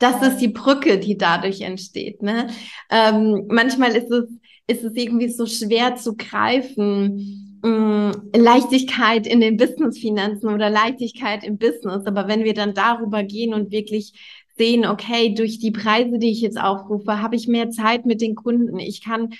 [0.00, 2.22] Das ist die Brücke, die dadurch entsteht.
[2.22, 2.48] Ne?
[2.90, 4.24] Ähm, manchmal ist es,
[4.66, 11.58] ist es irgendwie so schwer zu greifen, mh, Leichtigkeit in den Businessfinanzen oder Leichtigkeit im
[11.58, 12.06] Business.
[12.06, 14.12] Aber wenn wir dann darüber gehen und wirklich
[14.56, 18.34] sehen, okay, durch die Preise, die ich jetzt aufrufe, habe ich mehr Zeit mit den
[18.34, 18.78] Kunden.
[18.78, 19.32] Ich kann,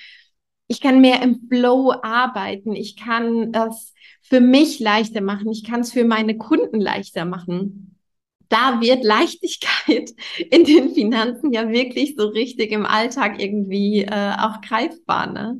[0.66, 2.74] ich kann mehr im Flow arbeiten.
[2.76, 5.50] Ich kann das für mich leichter machen.
[5.50, 7.96] Ich kann es für meine Kunden leichter machen.
[8.48, 10.10] Da wird Leichtigkeit
[10.50, 15.32] in den Finanzen ja wirklich so richtig im Alltag irgendwie äh, auch greifbar.
[15.32, 15.58] Ne?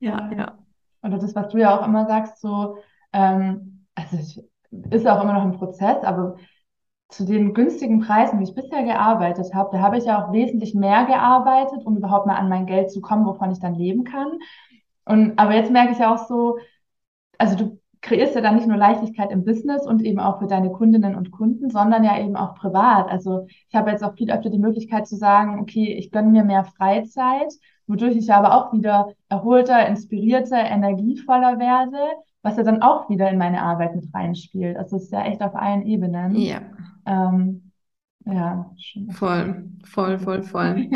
[0.00, 0.61] Ja, ja
[1.02, 2.76] oder das, was du ja auch immer sagst, so,
[3.12, 4.42] ähm, also ich,
[4.90, 6.36] ist auch immer noch ein Prozess, aber
[7.08, 10.74] zu den günstigen Preisen, die ich bisher gearbeitet habe, da habe ich ja auch wesentlich
[10.74, 14.38] mehr gearbeitet, um überhaupt mal an mein Geld zu kommen, wovon ich dann leben kann.
[15.04, 16.58] Und aber jetzt merke ich ja auch so,
[17.38, 20.72] also du kreierst ja dann nicht nur Leichtigkeit im Business und eben auch für deine
[20.72, 23.08] Kundinnen und Kunden, sondern ja eben auch privat.
[23.10, 26.44] Also ich habe jetzt auch viel öfter die Möglichkeit zu sagen, okay, ich gönne mir
[26.44, 27.52] mehr Freizeit
[27.92, 31.98] wodurch ich aber auch wieder erholter, inspirierter, energievoller werde,
[32.40, 34.78] was ja dann auch wieder in meine Arbeit mit reinspielt.
[34.78, 36.34] Also es ist ja echt auf allen Ebenen.
[36.36, 36.62] Ja.
[37.04, 37.70] Ähm,
[38.24, 38.70] ja,
[39.10, 40.88] voll, voll, voll, voll.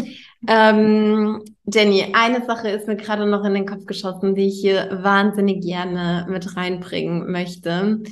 [0.49, 5.01] ähm, Jenny, eine Sache ist mir gerade noch in den Kopf geschossen, die ich hier
[5.03, 8.03] wahnsinnig gerne mit reinbringen möchte.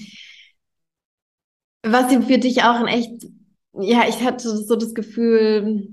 [1.87, 3.27] Was für dich auch ein echt,
[3.73, 5.89] ja, ich hatte so das Gefühl,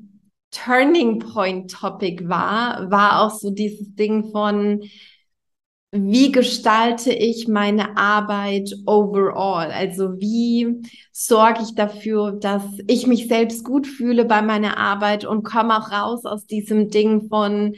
[0.51, 4.81] Turning Point Topic war, war auch so dieses Ding von,
[5.93, 9.71] wie gestalte ich meine Arbeit overall?
[9.71, 15.43] Also wie sorge ich dafür, dass ich mich selbst gut fühle bei meiner Arbeit und
[15.43, 17.75] komme auch raus aus diesem Ding von,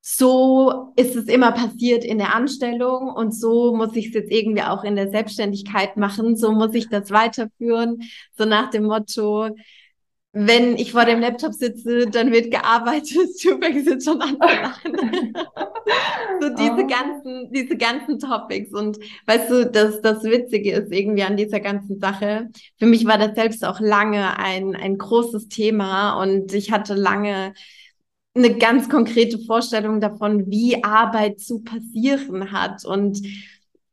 [0.00, 4.62] so ist es immer passiert in der Anstellung und so muss ich es jetzt irgendwie
[4.62, 8.02] auch in der Selbstständigkeit machen, so muss ich das weiterführen,
[8.36, 9.50] so nach dem Motto,
[10.38, 13.06] wenn ich vor dem Laptop sitze, dann wird gearbeitet.
[13.42, 14.96] Du fängst jetzt schon an zu lachen.
[16.40, 16.86] so diese oh.
[16.86, 18.70] ganzen, diese ganzen Topics.
[18.74, 22.50] Und weißt du, das, das Witzige ist irgendwie an dieser ganzen Sache.
[22.78, 27.54] Für mich war das selbst auch lange ein, ein großes Thema und ich hatte lange
[28.34, 32.84] eine ganz konkrete Vorstellung davon, wie Arbeit zu passieren hat.
[32.84, 33.22] Und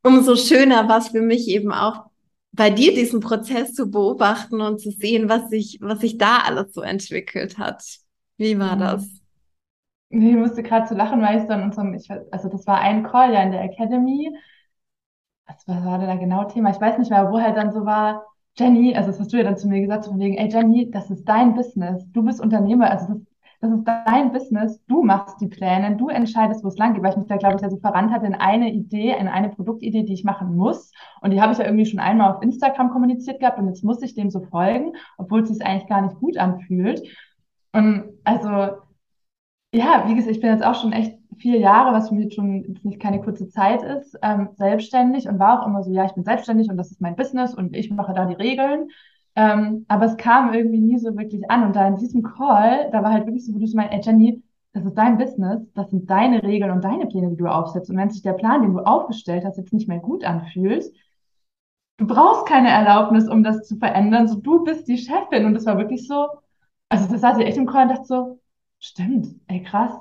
[0.03, 2.12] umso schöner war es für mich eben auch
[2.53, 6.73] bei dir diesen Prozess zu beobachten und zu sehen, was sich, was sich da alles
[6.73, 7.83] so entwickelt hat.
[8.37, 8.79] Wie war mhm.
[8.79, 9.09] das?
[10.09, 13.03] Ich musste gerade zu lachen, weil ich so in unserem, ich, also das war ein
[13.03, 14.31] Call ja in der Academy.
[15.47, 16.69] Was war, war da genau Thema?
[16.69, 18.23] Ich weiß nicht mehr, wo halt dann so war,
[18.55, 21.09] Jenny, also das hast du ja dann zu mir gesagt, von wegen, ey Jenny, das
[21.09, 22.05] ist dein Business.
[22.11, 23.21] Du bist Unternehmer, also das,
[23.63, 27.11] das ist dein Business, du machst die Pläne, du entscheidest, wo es lang geht, weil
[27.11, 30.03] ich mich da, glaube ich, ja so verrannt hatte in eine Idee, in eine Produktidee,
[30.03, 30.91] die ich machen muss.
[31.21, 34.01] Und die habe ich ja irgendwie schon einmal auf Instagram kommuniziert gehabt und jetzt muss
[34.01, 37.03] ich dem so folgen, obwohl es sich eigentlich gar nicht gut anfühlt.
[37.71, 38.49] Und also,
[39.73, 42.65] ja, wie gesagt, ich bin jetzt auch schon echt vier Jahre, was für mich schon
[42.65, 46.13] jetzt nicht keine kurze Zeit ist, ähm, selbstständig und war auch immer so, ja, ich
[46.13, 48.89] bin selbstständig und das ist mein Business und ich mache da die Regeln.
[49.35, 51.63] Ähm, aber es kam irgendwie nie so wirklich an.
[51.63, 54.01] Und da in diesem Call, da war halt wirklich so, wo du so meinst, ey
[54.03, 57.89] Jenny, das ist dein Business, das sind deine Regeln und deine Pläne, die du aufsetzt.
[57.89, 60.85] Und wenn sich der Plan, den du aufgestellt hast, jetzt nicht mehr gut anfühlt,
[61.97, 64.27] du brauchst keine Erlaubnis, um das zu verändern.
[64.27, 65.45] So, du bist die Chefin.
[65.45, 66.27] Und das war wirklich so,
[66.89, 68.39] also das saß ich echt im Call und dachte so,
[68.79, 69.91] stimmt, ey krass.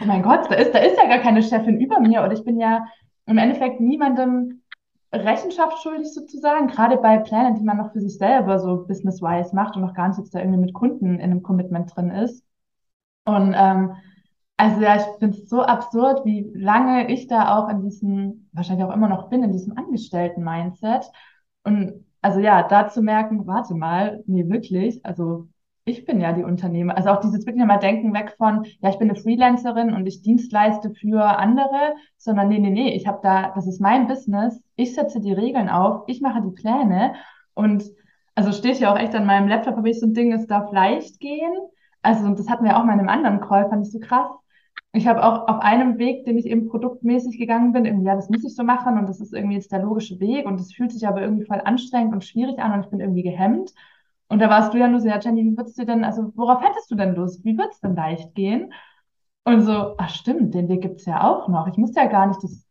[0.00, 2.22] Oh mein Gott, da ist, da ist ja gar keine Chefin über mir.
[2.22, 2.86] Oder ich bin ja
[3.26, 4.62] im Endeffekt niemandem
[5.14, 9.76] Rechenschaft schuldig sozusagen, gerade bei Plänen, die man noch für sich selber so business-wise macht
[9.76, 12.44] und noch gar nicht jetzt da irgendwie mit Kunden in einem Commitment drin ist.
[13.24, 13.92] Und ähm,
[14.56, 18.84] also ja, ich finde es so absurd, wie lange ich da auch in diesem, wahrscheinlich
[18.86, 21.10] auch immer noch bin, in diesem Angestellten-Mindset.
[21.64, 25.48] Und also ja, da zu merken, warte mal, nee, wirklich, also
[25.86, 26.96] ich bin ja die Unternehmer.
[26.96, 30.22] Also auch dieses wirklich mal denken weg von, ja, ich bin eine Freelancerin und ich
[30.22, 34.94] dienstleiste für andere, sondern nee, nee, nee, ich habe da, das ist mein Business, ich
[34.94, 37.14] setze die Regeln auf, ich mache die Pläne
[37.52, 37.84] und
[38.34, 40.72] also steht ja auch echt an meinem Laptop, habe ich so ein Ding, es darf
[40.72, 41.52] leicht gehen.
[42.02, 44.28] Also und das hatten wir auch mal in einem anderen Call, fand ich so krass.
[44.92, 48.28] Ich habe auch auf einem Weg, den ich eben produktmäßig gegangen bin, irgendwie, ja, das
[48.30, 50.92] muss ich so machen und das ist irgendwie jetzt der logische Weg und das fühlt
[50.92, 53.72] sich aber irgendwie voll anstrengend und schwierig an und ich bin irgendwie gehemmt.
[54.28, 56.62] Und da warst du ja nur so, ja, Jenny, wie würdest du denn, also worauf
[56.62, 57.44] hättest du denn Lust?
[57.44, 58.72] Wie wird's denn leicht gehen?
[59.44, 61.66] Und so, ach stimmt, den Weg gibt's ja auch noch.
[61.68, 62.66] Ich muss ja gar nicht das,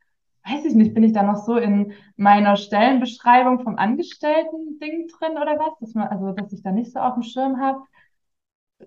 [0.45, 5.58] weiß ich nicht, bin ich da noch so in meiner Stellenbeschreibung vom Angestellten-Ding drin oder
[5.60, 5.78] was?
[5.80, 7.84] Dass man, also, dass ich da nicht so auf dem Schirm habe.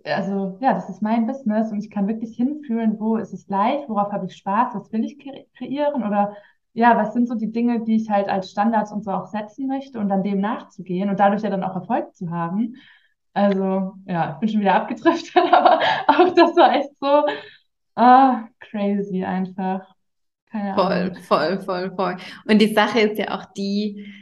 [0.05, 3.89] Also, ja, das ist mein Business und ich kann wirklich hinfühlen, wo ist es leicht,
[3.89, 5.19] worauf habe ich Spaß, was will ich
[5.57, 6.37] kreieren oder
[6.77, 9.67] ja, was sind so die Dinge, die ich halt als Standards und so auch setzen
[9.67, 12.77] möchte und dann dem nachzugehen und dadurch ja dann auch Erfolg zu haben.
[13.33, 17.25] Also, ja, ich bin schon wieder abgedriftet, aber auch das war echt so
[17.95, 19.87] ah, crazy einfach.
[20.51, 21.15] Keine voll, Ahnung.
[21.23, 22.17] voll, voll, voll.
[22.47, 24.13] Und die Sache ist ja auch die,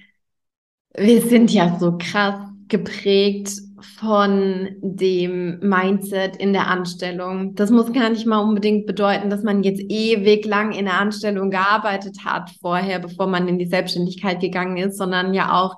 [0.97, 2.39] wir sind ja so krass
[2.69, 3.51] geprägt
[3.85, 7.55] von dem Mindset in der Anstellung.
[7.55, 11.51] Das muss gar nicht mal unbedingt bedeuten, dass man jetzt ewig lang in der Anstellung
[11.51, 15.77] gearbeitet hat vorher, bevor man in die Selbstständigkeit gegangen ist, sondern ja auch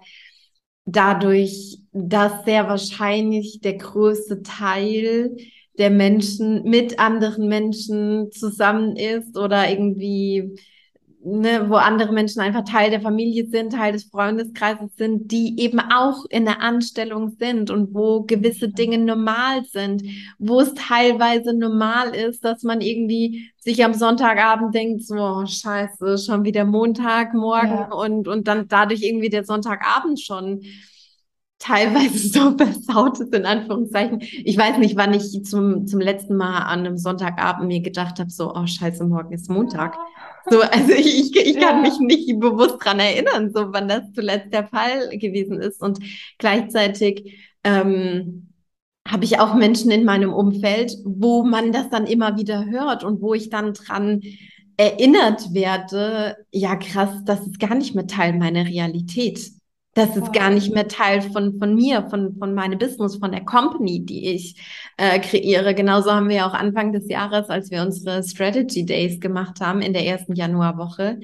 [0.85, 5.37] dadurch, dass sehr wahrscheinlich der größte Teil
[5.79, 10.57] der Menschen mit anderen Menschen zusammen ist oder irgendwie
[11.27, 15.81] ne, wo andere Menschen einfach Teil der Familie sind, Teil des Freundeskreises sind, die eben
[15.81, 20.05] auch in der Anstellung sind und wo gewisse Dinge normal sind,
[20.39, 26.19] wo es teilweise normal ist, dass man irgendwie sich am Sonntagabend denkt, so oh, scheiße,
[26.19, 27.93] schon wieder Montagmorgen ja.
[27.93, 30.63] und, und dann dadurch irgendwie der Sonntagabend schon
[31.59, 34.21] teilweise so versaut ist, in Anführungszeichen.
[34.21, 38.31] Ich weiß nicht, wann ich zum, zum letzten Mal an einem Sonntagabend mir gedacht habe,
[38.31, 39.97] so, oh scheiße, morgen ist Montag.
[40.49, 41.91] So, also ich, ich, ich kann ja.
[41.91, 45.83] mich nicht bewusst dran erinnern, so wann das zuletzt der Fall gewesen ist.
[45.83, 45.99] Und
[46.39, 48.53] gleichzeitig ähm,
[49.07, 53.23] habe ich auch Menschen in meinem Umfeld, wo man das dann immer wieder hört und
[53.23, 54.21] wo ich dann dran
[54.77, 59.41] erinnert werde, ja krass, das ist gar nicht mehr Teil meiner Realität.
[59.97, 63.47] Das ist gar nicht mehr Teil von, von mir, von, von meinem Business, von der
[63.47, 64.55] Company, die ich
[64.99, 65.75] äh, kreiere.
[65.75, 69.95] Genauso haben wir auch Anfang des Jahres, als wir unsere Strategy Days gemacht haben, in
[69.95, 71.19] der ersten Januarwoche,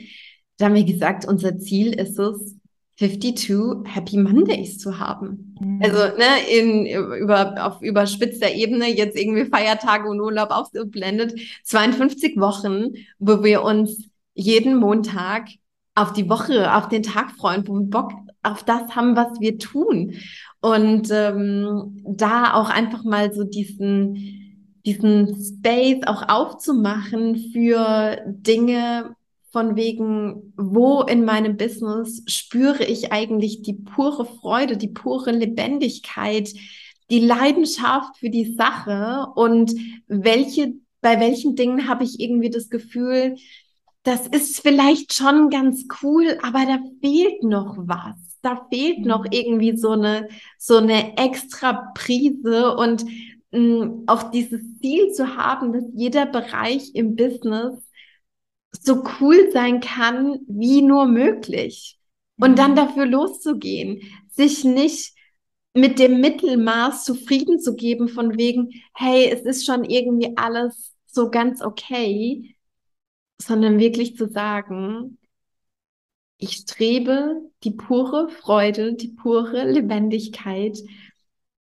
[0.56, 2.56] da haben wir gesagt, unser Ziel ist es,
[2.98, 5.54] 52 Happy Mondays zu haben.
[5.60, 5.80] Mhm.
[5.82, 6.86] Also ne, in,
[7.20, 11.38] über, auf überspitzter Ebene jetzt irgendwie Feiertage und Urlaub aufgeblendet.
[11.64, 15.48] 52 Wochen, wo wir uns jeden Montag
[15.94, 18.12] auf die Woche, auf den Tag freuen, wo wir Bock
[18.42, 20.14] auf das haben, was wir tun.
[20.60, 29.16] Und ähm, da auch einfach mal so diesen, diesen Space auch aufzumachen für Dinge
[29.50, 36.48] von wegen, wo in meinem Business spüre ich eigentlich die pure Freude, die pure Lebendigkeit,
[37.10, 39.74] die Leidenschaft für die Sache und
[40.06, 40.72] welche,
[41.02, 43.36] bei welchen Dingen habe ich irgendwie das Gefühl,
[44.04, 48.31] das ist vielleicht schon ganz cool, aber da fehlt noch was.
[48.42, 49.06] Da fehlt mhm.
[49.06, 50.28] noch irgendwie so eine,
[50.58, 53.04] so eine extra Prise und
[53.52, 57.78] mh, mm, auch dieses Ziel zu haben, dass jeder Bereich im Business
[58.72, 61.98] so cool sein kann, wie nur möglich.
[62.38, 62.76] Und dann mhm.
[62.76, 65.14] dafür loszugehen, sich nicht
[65.74, 71.30] mit dem Mittelmaß zufrieden zu geben, von wegen, hey, es ist schon irgendwie alles so
[71.30, 72.56] ganz okay,
[73.40, 75.18] sondern wirklich zu sagen,
[76.42, 80.76] ich strebe die pure Freude, die pure Lebendigkeit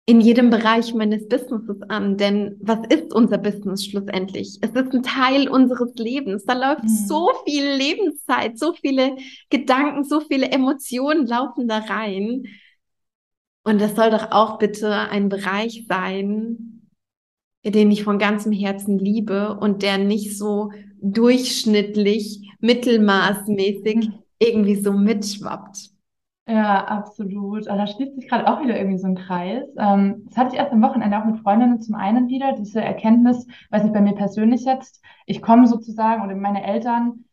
[0.06, 2.18] in jedem Bereich meines Businesses an.
[2.18, 4.58] Denn was ist unser Business schlussendlich?
[4.62, 6.46] Es ist ein Teil unseres Lebens.
[6.46, 7.08] Da läuft mhm.
[7.08, 9.18] so viel Lebenszeit, so viele
[9.50, 12.44] Gedanken, so viele Emotionen laufen da rein.
[13.64, 16.88] Und das soll doch auch bitte ein Bereich sein,
[17.66, 20.72] den ich von ganzem Herzen liebe und der nicht so
[21.02, 24.24] durchschnittlich, mittelmaßmäßig mhm.
[24.40, 25.92] Irgendwie so mitschwappt.
[26.48, 27.68] Ja, absolut.
[27.68, 29.66] Also da schließt sich gerade auch wieder irgendwie so ein Kreis.
[29.78, 33.46] Ähm, das hatte ich erst am Wochenende auch mit Freundinnen zum einen wieder, diese Erkenntnis,
[33.70, 37.26] weiß nicht, bei mir persönlich jetzt, ich komme sozusagen oder meine Eltern,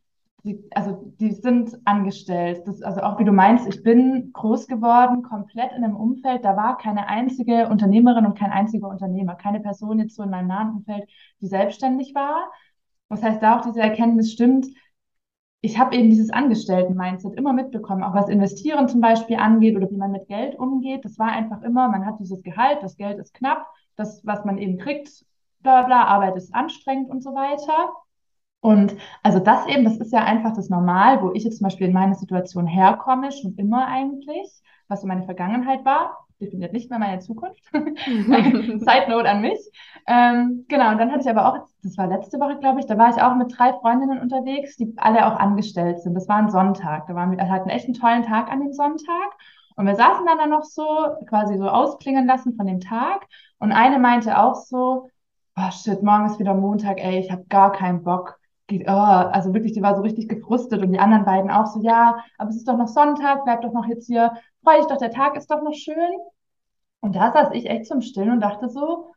[0.44, 2.62] die, also die sind angestellt.
[2.66, 6.54] Das, also auch wie du meinst, ich bin groß geworden, komplett in einem Umfeld, da
[6.56, 10.76] war keine einzige Unternehmerin und kein einziger Unternehmer, keine Person jetzt so in meinem nahen
[10.76, 11.08] Umfeld,
[11.40, 12.50] die selbstständig war.
[13.08, 14.66] Das heißt, da auch diese Erkenntnis stimmt,
[15.60, 19.96] ich habe eben dieses Angestellten-Mindset immer mitbekommen, auch was Investieren zum Beispiel angeht oder wie
[19.96, 21.04] man mit Geld umgeht.
[21.04, 24.58] Das war einfach immer, man hat dieses Gehalt, das Geld ist knapp, das, was man
[24.58, 25.24] eben kriegt,
[25.60, 27.92] bla bla, Arbeit ist anstrengend und so weiter.
[28.60, 31.88] Und also das eben, das ist ja einfach das Normal, wo ich jetzt zum Beispiel
[31.88, 36.98] in meiner Situation herkomme, schon immer eigentlich, was so meine Vergangenheit war definiert nicht mehr
[36.98, 37.62] meine Zukunft.
[37.72, 39.58] Side Note an mich.
[40.06, 42.98] Ähm, genau, und dann hatte ich aber auch, das war letzte Woche, glaube ich, da
[42.98, 46.14] war ich auch mit drei Freundinnen unterwegs, die alle auch angestellt sind.
[46.14, 47.06] Das war ein Sonntag.
[47.06, 49.32] Da waren wir, hatten echt einen tollen Tag an dem Sonntag.
[49.76, 50.86] Und wir saßen dann da noch so,
[51.28, 53.26] quasi so ausklingen lassen von dem Tag.
[53.58, 55.08] Und eine meinte auch so,
[55.56, 58.38] oh shit, morgen ist wieder Montag, ey, ich habe gar keinen Bock.
[58.70, 62.16] Oh, also wirklich, die war so richtig gefrustet und die anderen beiden auch so, ja,
[62.36, 64.32] aber es ist doch noch Sonntag, bleib doch noch jetzt hier
[64.66, 66.18] freu dich doch, der Tag ist doch noch schön.
[67.00, 69.12] Und da saß ich echt zum Stillen und dachte so,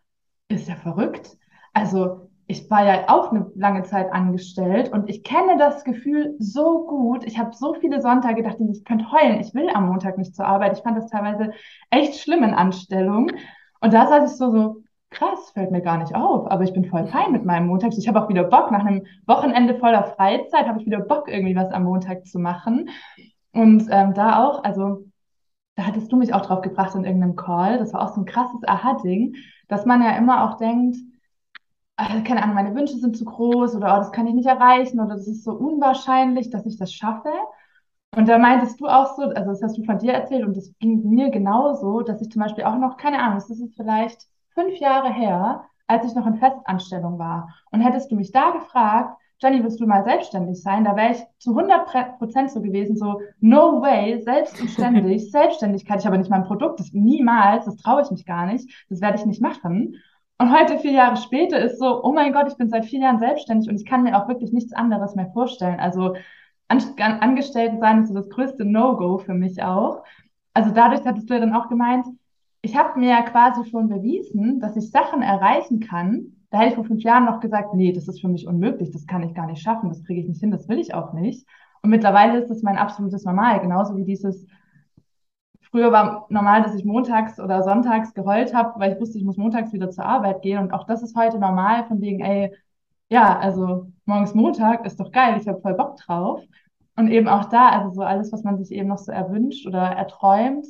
[0.48, 1.38] ist ja verrückt.
[1.74, 6.86] Also ich war ja auch eine lange Zeit angestellt und ich kenne das Gefühl so
[6.86, 7.24] gut.
[7.26, 9.40] Ich habe so viele Sonntage gedacht, ich könnte heulen.
[9.40, 10.78] Ich will am Montag nicht zur Arbeit.
[10.78, 11.52] Ich fand das teilweise
[11.90, 13.32] echt schlimm in Anstellung.
[13.82, 16.86] Und da saß ich so, so, krass, fällt mir gar nicht auf, aber ich bin
[16.86, 17.94] voll fein mit meinem Montag.
[17.98, 21.56] Ich habe auch wieder Bock, nach einem Wochenende voller Freizeit habe ich wieder Bock, irgendwie
[21.56, 22.90] was am Montag zu machen.
[23.52, 25.09] Und ähm, da auch, also
[25.80, 27.78] da hattest du mich auch drauf gebracht in irgendeinem Call.
[27.80, 29.36] Das war auch so ein krasses Aha-Ding,
[29.70, 30.98] dass man ja immer auch denkt,
[31.96, 35.00] äh, keine Ahnung, meine Wünsche sind zu groß oder oh, das kann ich nicht erreichen
[35.00, 37.32] oder das ist so unwahrscheinlich, dass ich das schaffe.
[38.14, 40.74] Und da meintest du auch so, also das hast du von dir erzählt und das
[40.80, 44.76] ging mir genauso, dass ich zum Beispiel auch noch, keine Ahnung, das ist vielleicht fünf
[44.80, 47.56] Jahre her, als ich noch in Festanstellung war.
[47.72, 50.84] Und hättest du mich da gefragt, Jenny, willst du mal selbstständig sein?
[50.84, 56.02] Da wäre ich zu 100 Prozent so gewesen, so, no way, selbst und ständig, Selbstständigkeit,
[56.02, 59.18] ich habe nicht mein Produkt, das niemals, das traue ich mich gar nicht, das werde
[59.18, 59.96] ich nicht machen.
[60.40, 63.20] Und heute, vier Jahre später, ist so, oh mein Gott, ich bin seit vier Jahren
[63.20, 65.80] selbstständig und ich kann mir auch wirklich nichts anderes mehr vorstellen.
[65.80, 66.16] Also
[66.68, 70.04] an, an, Angestellten sein ist so das größte No-Go für mich auch.
[70.54, 72.06] Also dadurch hattest du ja dann auch gemeint,
[72.62, 76.76] ich habe mir ja quasi schon bewiesen, dass ich Sachen erreichen kann, da hätte ich
[76.76, 79.46] vor fünf Jahren noch gesagt, nee, das ist für mich unmöglich, das kann ich gar
[79.46, 81.48] nicht schaffen, das kriege ich nicht hin, das will ich auch nicht.
[81.82, 84.48] Und mittlerweile ist das mein absolutes Normal, genauso wie dieses,
[85.72, 89.38] früher war normal, dass ich montags oder sonntags geheult habe, weil ich wusste, ich muss
[89.38, 90.60] montags wieder zur Arbeit gehen.
[90.60, 92.54] Und auch das ist heute normal, von wegen, ey,
[93.10, 96.44] ja, also morgens Montag ist doch geil, ich habe voll Bock drauf.
[96.96, 99.82] Und eben auch da, also so alles, was man sich eben noch so erwünscht oder
[99.82, 100.66] erträumt,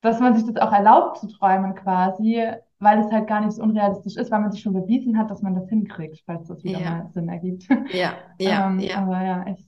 [0.00, 2.42] dass man sich das auch erlaubt zu träumen quasi,
[2.84, 5.42] weil es halt gar nicht so unrealistisch ist, weil man sich schon bewiesen hat, dass
[5.42, 6.90] man das hinkriegt, falls das wieder ja.
[6.90, 7.66] mal Sinn ergibt.
[7.92, 8.98] Ja, ja, ähm, ja.
[8.98, 9.66] Aber ja, echt.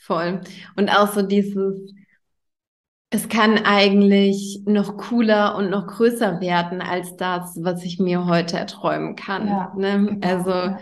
[0.00, 0.40] Voll.
[0.76, 1.94] Und auch so dieses,
[3.10, 8.58] es kann eigentlich noch cooler und noch größer werden als das, was ich mir heute
[8.58, 9.46] erträumen kann.
[9.46, 10.06] Ja, ne?
[10.06, 10.78] genau, also, ja.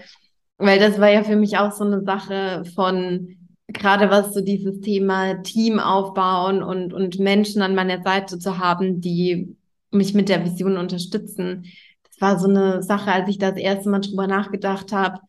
[0.57, 4.81] weil das war ja für mich auch so eine Sache von, gerade was so dieses
[4.81, 9.58] Thema Team aufbauen und, und Menschen an meiner Seite zu haben, die
[9.91, 11.67] mich mit der Vision unterstützen.
[12.05, 15.21] Das war so eine Sache, als ich das erste Mal drüber nachgedacht habe,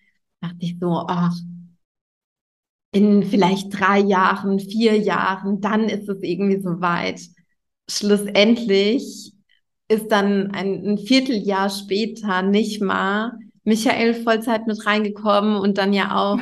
[0.42, 1.36] dachte ich so, ach,
[2.92, 7.22] in vielleicht drei Jahren, vier Jahren, dann ist es irgendwie so weit.
[7.90, 9.34] Schlussendlich
[9.88, 13.34] ist dann ein, ein Vierteljahr später nicht mal
[13.64, 16.40] Michael Vollzeit mit reingekommen und dann ja auch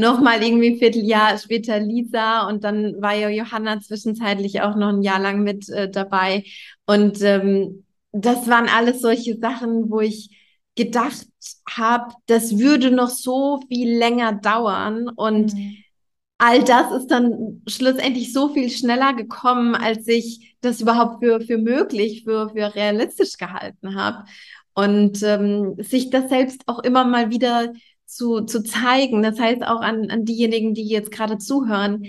[0.00, 5.02] nochmal irgendwie ein Vierteljahr später Lisa und dann war ja Johanna zwischenzeitlich auch noch ein
[5.02, 6.44] Jahr lang mit äh, dabei.
[6.86, 10.36] Und ähm, das waren alles solche Sachen, wo ich
[10.74, 11.26] gedacht
[11.68, 15.08] habe, das würde noch so viel länger dauern.
[15.08, 15.76] Und mhm.
[16.38, 21.58] all das ist dann schlussendlich so viel schneller gekommen, als ich das überhaupt für, für
[21.58, 24.24] möglich, für, für realistisch gehalten habe.
[24.74, 27.72] Und ähm, sich das selbst auch immer mal wieder
[28.10, 32.04] zu, zu zeigen, das heißt auch an, an diejenigen, die jetzt gerade zuhören,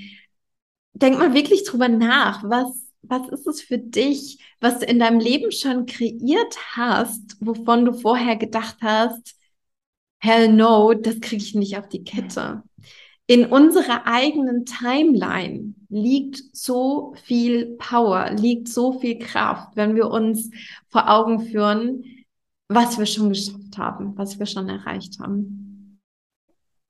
[0.93, 5.19] denk mal wirklich drüber nach, was, was ist es für dich, was du in deinem
[5.19, 9.35] Leben schon kreiert hast, wovon du vorher gedacht hast,
[10.19, 12.63] hell no, das kriege ich nicht auf die Kette?
[13.27, 20.49] In unserer eigenen Timeline liegt so viel Power, liegt so viel Kraft, wenn wir uns
[20.89, 22.03] vor Augen führen,
[22.67, 25.61] was wir schon geschafft haben, was wir schon erreicht haben.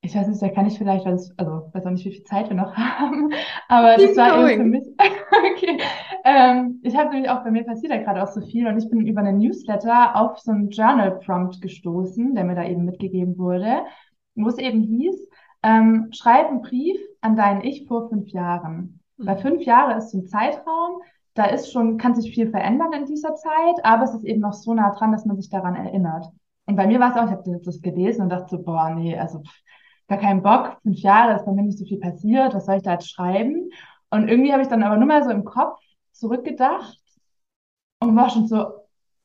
[0.04, 2.50] Ich weiß nicht, da kann ich vielleicht, also ich weiß auch nicht, wie viel Zeit
[2.50, 3.32] wir noch haben,
[3.68, 4.60] aber Keep das war going.
[4.60, 5.78] eben für mich, okay,
[6.24, 8.90] ähm, ich habe nämlich auch, bei mir passiert da gerade auch so viel und ich
[8.90, 13.38] bin über einen Newsletter auf so einen Journal Prompt gestoßen, der mir da eben mitgegeben
[13.38, 13.84] wurde,
[14.36, 15.30] wo es eben hieß,
[15.64, 19.00] ähm, schreib einen Brief an dein Ich vor fünf Jahren.
[19.18, 19.28] Mhm.
[19.28, 21.02] Weil fünf Jahre ist so ein Zeitraum,
[21.36, 24.54] da ist schon, kann sich viel verändern in dieser Zeit, aber es ist eben noch
[24.54, 26.26] so nah dran, dass man sich daran erinnert.
[26.66, 29.18] Und bei mir war es auch, ich habe das gelesen und dachte so, boah, nee,
[29.18, 29.62] also pff,
[30.12, 32.84] gar keinen Bock, fünf Jahre ist bei mir nicht so viel passiert, was soll ich
[32.84, 33.70] da jetzt schreiben?
[34.10, 35.80] Und irgendwie habe ich dann aber nur mal so im Kopf
[36.12, 36.98] zurückgedacht
[38.00, 38.66] und war schon so,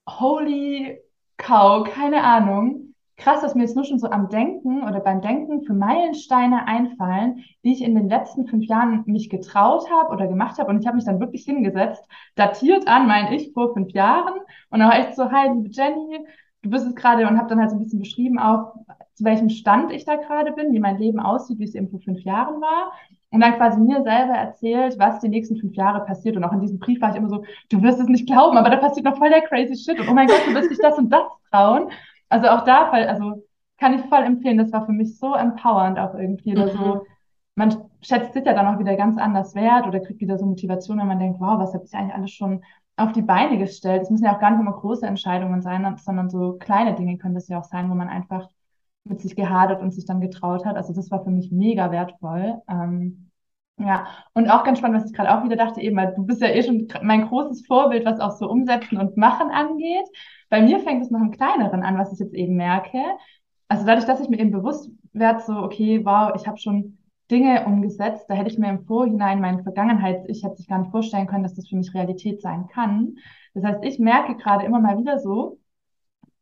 [0.08, 1.00] holy
[1.38, 5.62] cow, keine Ahnung krass, dass mir jetzt nur schon so am Denken oder beim Denken
[5.62, 10.58] für Meilensteine einfallen, die ich in den letzten fünf Jahren mich getraut habe oder gemacht
[10.58, 10.70] habe.
[10.70, 14.34] Und ich habe mich dann wirklich hingesetzt, datiert an mein Ich vor fünf Jahren
[14.70, 16.26] und auch echt so, hi, liebe Jenny,
[16.66, 18.74] du bist es gerade und habe dann halt so ein bisschen beschrieben auch,
[19.14, 22.00] zu welchem Stand ich da gerade bin, wie mein Leben aussieht, wie es eben vor
[22.00, 22.92] fünf Jahren war.
[23.30, 26.36] Und dann quasi mir selber erzählt, was die nächsten fünf Jahre passiert.
[26.36, 28.70] Und auch in diesem Brief war ich immer so, du wirst es nicht glauben, aber
[28.70, 30.00] da passiert noch voll der crazy shit.
[30.00, 31.90] Und oh mein Gott, du wirst dich das und das trauen.
[32.28, 33.44] Also auch da, also
[33.78, 36.52] kann ich voll empfehlen, das war für mich so empowernd auch irgendwie.
[36.52, 36.62] Mhm.
[36.62, 37.06] Oder so,
[37.54, 40.98] man schätzt sich ja dann auch wieder ganz anders wert oder kriegt wieder so Motivation,
[40.98, 42.62] wenn man denkt, wow, was habe ich eigentlich alles schon
[42.96, 44.02] auf die Beine gestellt?
[44.02, 47.34] Es müssen ja auch gar nicht immer große Entscheidungen sein, sondern so kleine Dinge können
[47.34, 48.48] das ja auch sein, wo man einfach
[49.04, 50.76] mit sich gehadert und sich dann getraut hat.
[50.76, 52.60] Also das war für mich mega wertvoll.
[52.68, 53.30] Ähm,
[53.78, 56.40] ja, und auch ganz spannend, was ich gerade auch wieder dachte, eben, weil du bist
[56.40, 60.06] ja eh schon mein großes Vorbild, was auch so Umsetzen und Machen angeht.
[60.48, 62.98] Bei mir fängt es noch im Kleineren an, was ich jetzt eben merke.
[63.68, 66.98] Also dadurch, dass ich mir eben bewusst werde, so, okay, wow, ich habe schon
[67.30, 70.90] Dinge umgesetzt, da hätte ich mir im Vorhinein meine Vergangenheit, ich hätte sich gar nicht
[70.90, 73.16] vorstellen können, dass das für mich Realität sein kann.
[73.54, 75.58] Das heißt, ich merke gerade immer mal wieder so,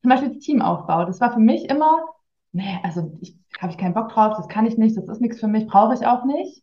[0.03, 1.07] zum Beispiel das Teamaufbau.
[1.07, 2.05] Das war für mich immer,
[2.53, 5.41] nee, also ich habe ich keinen Bock drauf, das kann ich nicht, das ist nichts
[5.41, 6.63] für mich, brauche ich auch nicht.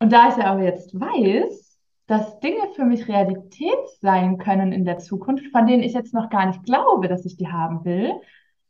[0.00, 4.84] Und da ich ja aber jetzt weiß, dass Dinge für mich Realität sein können in
[4.84, 8.12] der Zukunft, von denen ich jetzt noch gar nicht glaube, dass ich die haben will,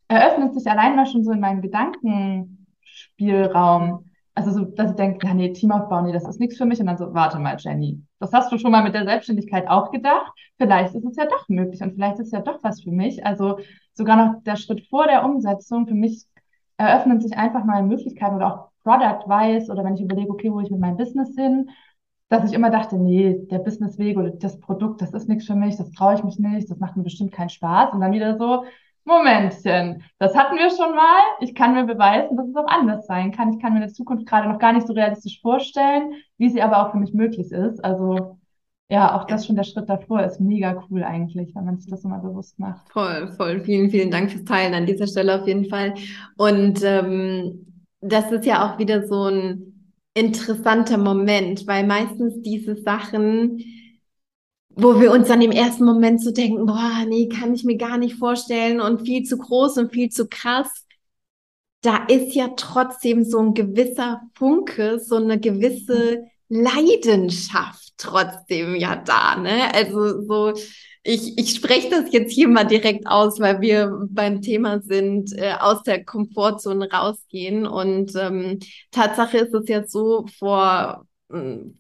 [0.08, 4.05] eröffnet sich allein mal schon so in meinem Gedankenspielraum.
[4.36, 6.78] Also so, dass ich denke, ja, nee, Teamaufbau, nee, das ist nichts für mich.
[6.78, 9.90] Und dann so, warte mal, Jenny, das hast du schon mal mit der Selbstständigkeit auch
[9.90, 10.30] gedacht.
[10.58, 13.24] Vielleicht ist es ja doch möglich und vielleicht ist es ja doch was für mich.
[13.24, 13.58] Also
[13.94, 16.26] sogar noch der Schritt vor der Umsetzung, für mich
[16.76, 20.70] eröffnen sich einfach neue Möglichkeiten oder auch Product-wise oder wenn ich überlege, okay, wo ich
[20.70, 21.70] mit meinem Business hin,
[22.28, 25.76] dass ich immer dachte, nee, der Businessweg oder das Produkt, das ist nichts für mich,
[25.76, 27.94] das traue ich mich nicht, das macht mir bestimmt keinen Spaß.
[27.94, 28.64] Und dann wieder so,
[29.06, 31.20] Momentchen, das hatten wir schon mal.
[31.40, 33.52] Ich kann mir beweisen, dass es auch anders sein kann.
[33.52, 36.60] Ich kann mir in der Zukunft gerade noch gar nicht so realistisch vorstellen, wie sie
[36.60, 37.84] aber auch für mich möglich ist.
[37.84, 38.38] Also
[38.88, 42.04] ja, auch das schon der Schritt davor ist mega cool eigentlich, wenn man sich das
[42.04, 42.88] mal bewusst macht.
[42.92, 43.60] Voll, voll.
[43.60, 45.94] Vielen, vielen Dank fürs Teilen an dieser Stelle auf jeden Fall.
[46.36, 53.62] Und ähm, das ist ja auch wieder so ein interessanter Moment, weil meistens diese Sachen,
[54.76, 57.98] wo wir uns dann im ersten Moment so denken, boah, nee, kann ich mir gar
[57.98, 60.68] nicht vorstellen und viel zu groß und viel zu krass,
[61.80, 69.36] da ist ja trotzdem so ein gewisser Funke, so eine gewisse Leidenschaft trotzdem ja da,
[69.36, 69.74] ne?
[69.74, 70.52] Also so
[71.06, 75.54] ich, ich spreche das jetzt hier mal direkt aus, weil wir beim Thema sind, äh,
[75.58, 77.66] aus der Komfortzone rausgehen.
[77.66, 78.58] Und ähm,
[78.90, 81.06] Tatsache ist es jetzt so, vor,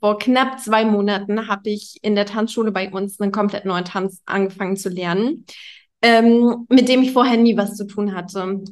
[0.00, 4.22] vor knapp zwei Monaten habe ich in der Tanzschule bei uns einen komplett neuen Tanz
[4.26, 5.46] angefangen zu lernen,
[6.02, 8.62] ähm, mit dem ich vorher nie was zu tun hatte.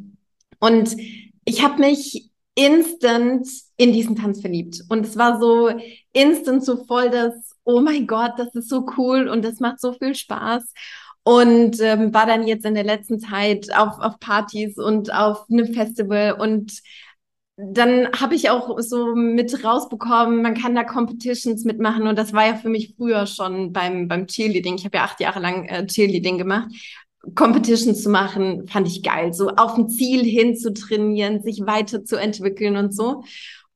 [0.59, 0.97] Und
[1.45, 3.47] ich habe mich instant
[3.77, 4.83] in diesen Tanz verliebt.
[4.89, 5.71] Und es war so
[6.13, 9.93] instant so voll das oh mein Gott, das ist so cool und das macht so
[9.93, 10.73] viel Spaß.
[11.25, 15.73] Und ähm, war dann jetzt in der letzten Zeit auf, auf Partys und auf einem
[15.73, 16.83] Festival und
[17.57, 22.47] dann habe ich auch so mit rausbekommen, man kann da Competitions mitmachen und das war
[22.47, 24.75] ja für mich früher schon beim, beim Cheerleading.
[24.75, 26.69] Ich habe ja acht Jahre lang äh, Cheerleading gemacht.
[27.35, 29.33] Competitions zu machen, fand ich geil.
[29.33, 33.23] So auf ein Ziel hin zu trainieren, sich weiterzuentwickeln und so.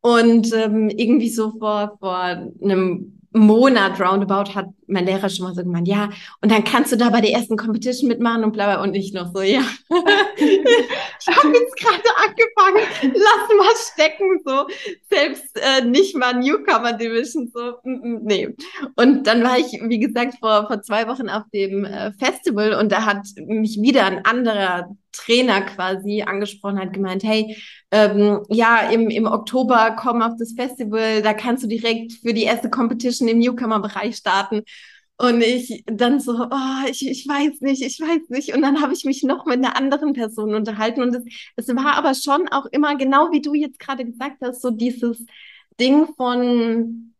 [0.01, 5.62] Und ähm, irgendwie so vor, vor einem Monat roundabout hat mein Lehrer schon mal so
[5.62, 6.11] gemeint, ja,
[6.41, 9.12] und dann kannst du da bei der ersten Competition mitmachen und bla bla und ich
[9.12, 9.61] noch so, ja.
[9.91, 14.66] ich habe jetzt gerade angefangen, lass mal stecken, so.
[15.11, 18.57] Selbst äh, nicht mal Newcomer Division, so, mm, mm, nee.
[18.97, 22.93] Und dann war ich, wie gesagt, vor, vor zwei Wochen auf dem äh, Festival und
[22.93, 27.57] da hat mich wieder ein anderer Trainer quasi angesprochen, hat gemeint, hey,
[27.91, 32.43] ähm, ja, im, im Oktober komm auf das Festival, da kannst du direkt für die
[32.43, 34.62] erste Competition im Newcomer-Bereich starten.
[35.21, 38.55] Und ich dann so, oh, ich, ich weiß nicht, ich weiß nicht.
[38.55, 41.03] Und dann habe ich mich noch mit einer anderen Person unterhalten.
[41.03, 41.25] Und es,
[41.57, 45.25] es war aber schon auch immer, genau wie du jetzt gerade gesagt hast, so dieses
[45.81, 47.14] Ding von,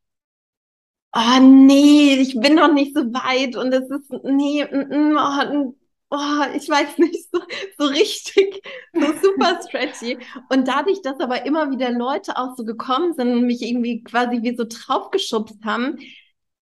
[1.15, 5.75] oh nee, ich bin noch nicht so weit und es ist, nee, mm, mm, oh,
[6.11, 7.41] oh, ich weiß nicht, so,
[7.79, 10.19] so richtig, so super stretchy.
[10.51, 14.43] Und dadurch, dass aber immer wieder Leute auch so gekommen sind und mich irgendwie quasi
[14.43, 15.99] wie so draufgeschubst haben,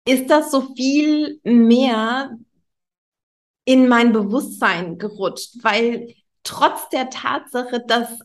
[0.09, 2.38] ist das so viel mehr
[3.64, 8.18] in mein Bewusstsein gerutscht, weil trotz der Tatsache, dass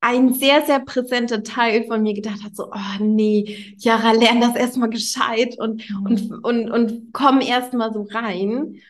[0.00, 4.56] ein sehr, sehr präsenter Teil von mir gedacht hat, so, oh nee, Jara, lern das
[4.56, 6.06] erstmal gescheit und, mhm.
[6.06, 8.80] und, und, und komm erstmal so rein.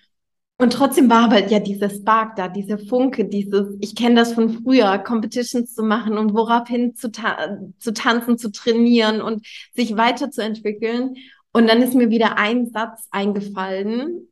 [0.56, 4.62] Und trotzdem war aber ja dieser Spark da, dieser Funke, dieses, ich kenne das von
[4.62, 11.16] früher, Competitions zu machen und woraufhin zu, ta zu tanzen, zu trainieren und sich weiterzuentwickeln.
[11.52, 14.28] Und dann ist mir wieder ein Satz eingefallen,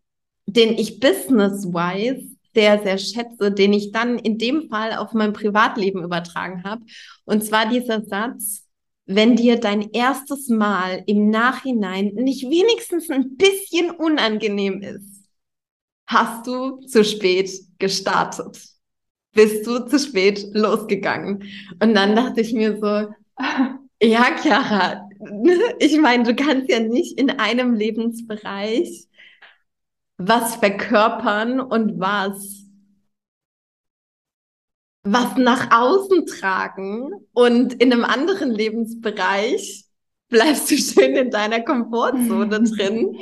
[0.47, 6.03] den ich business-wise sehr, sehr schätze, den ich dann in dem Fall auf mein Privatleben
[6.03, 6.83] übertragen habe.
[7.25, 8.65] Und zwar dieser Satz,
[9.07, 15.25] wenn dir dein erstes Mal im Nachhinein nicht wenigstens ein bisschen unangenehm ist,
[16.07, 18.59] hast du zu spät gestartet.
[19.33, 21.45] Bist du zu spät losgegangen.
[21.81, 23.15] Und dann dachte ich mir so,
[24.03, 25.08] ja, Chiara,
[25.79, 29.07] ich meine, du kannst ja nicht in einem Lebensbereich
[30.17, 32.65] was verkörpern und was
[35.05, 39.87] was nach außen tragen und in einem anderen Lebensbereich
[40.29, 43.17] bleibst du schön in deiner Komfortzone drin.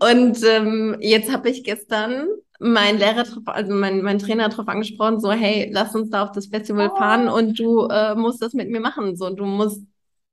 [0.00, 2.26] Und ähm, jetzt habe ich gestern
[2.58, 6.46] mein Lehrer, also mein, mein Trainer darauf angesprochen, so, hey, lass uns da auf das
[6.46, 6.96] Festival oh.
[6.96, 9.16] fahren und du äh, musst das mit mir machen.
[9.16, 9.82] So, du musst,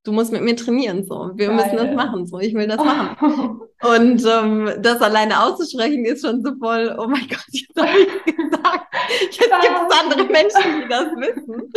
[0.08, 1.06] du musst mit mir trainieren.
[1.06, 1.56] So, wir Geil.
[1.56, 2.26] müssen das machen.
[2.26, 3.62] So, ich will das machen.
[3.84, 8.36] Und ähm, das alleine auszusprechen ist schon so voll, oh mein Gott, jetzt habe ich
[8.36, 8.88] gesagt.
[9.10, 11.72] Jetzt gibt es andere Menschen, die das wissen.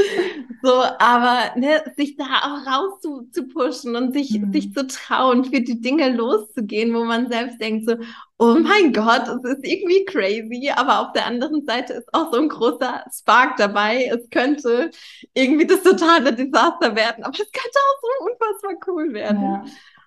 [0.62, 4.50] So, aber ne, sich da auch raus zu, zu pushen und sich, mhm.
[4.50, 7.96] sich zu trauen, für die Dinge loszugehen, wo man selbst denkt so,
[8.38, 12.40] oh mein Gott, es ist irgendwie crazy, aber auf der anderen Seite ist auch so
[12.40, 14.06] ein großer Spark dabei.
[14.06, 14.90] Es könnte
[15.34, 19.42] irgendwie das totale Desaster werden, aber es könnte auch so unfassbar cool werden.
[19.42, 19.64] Ja.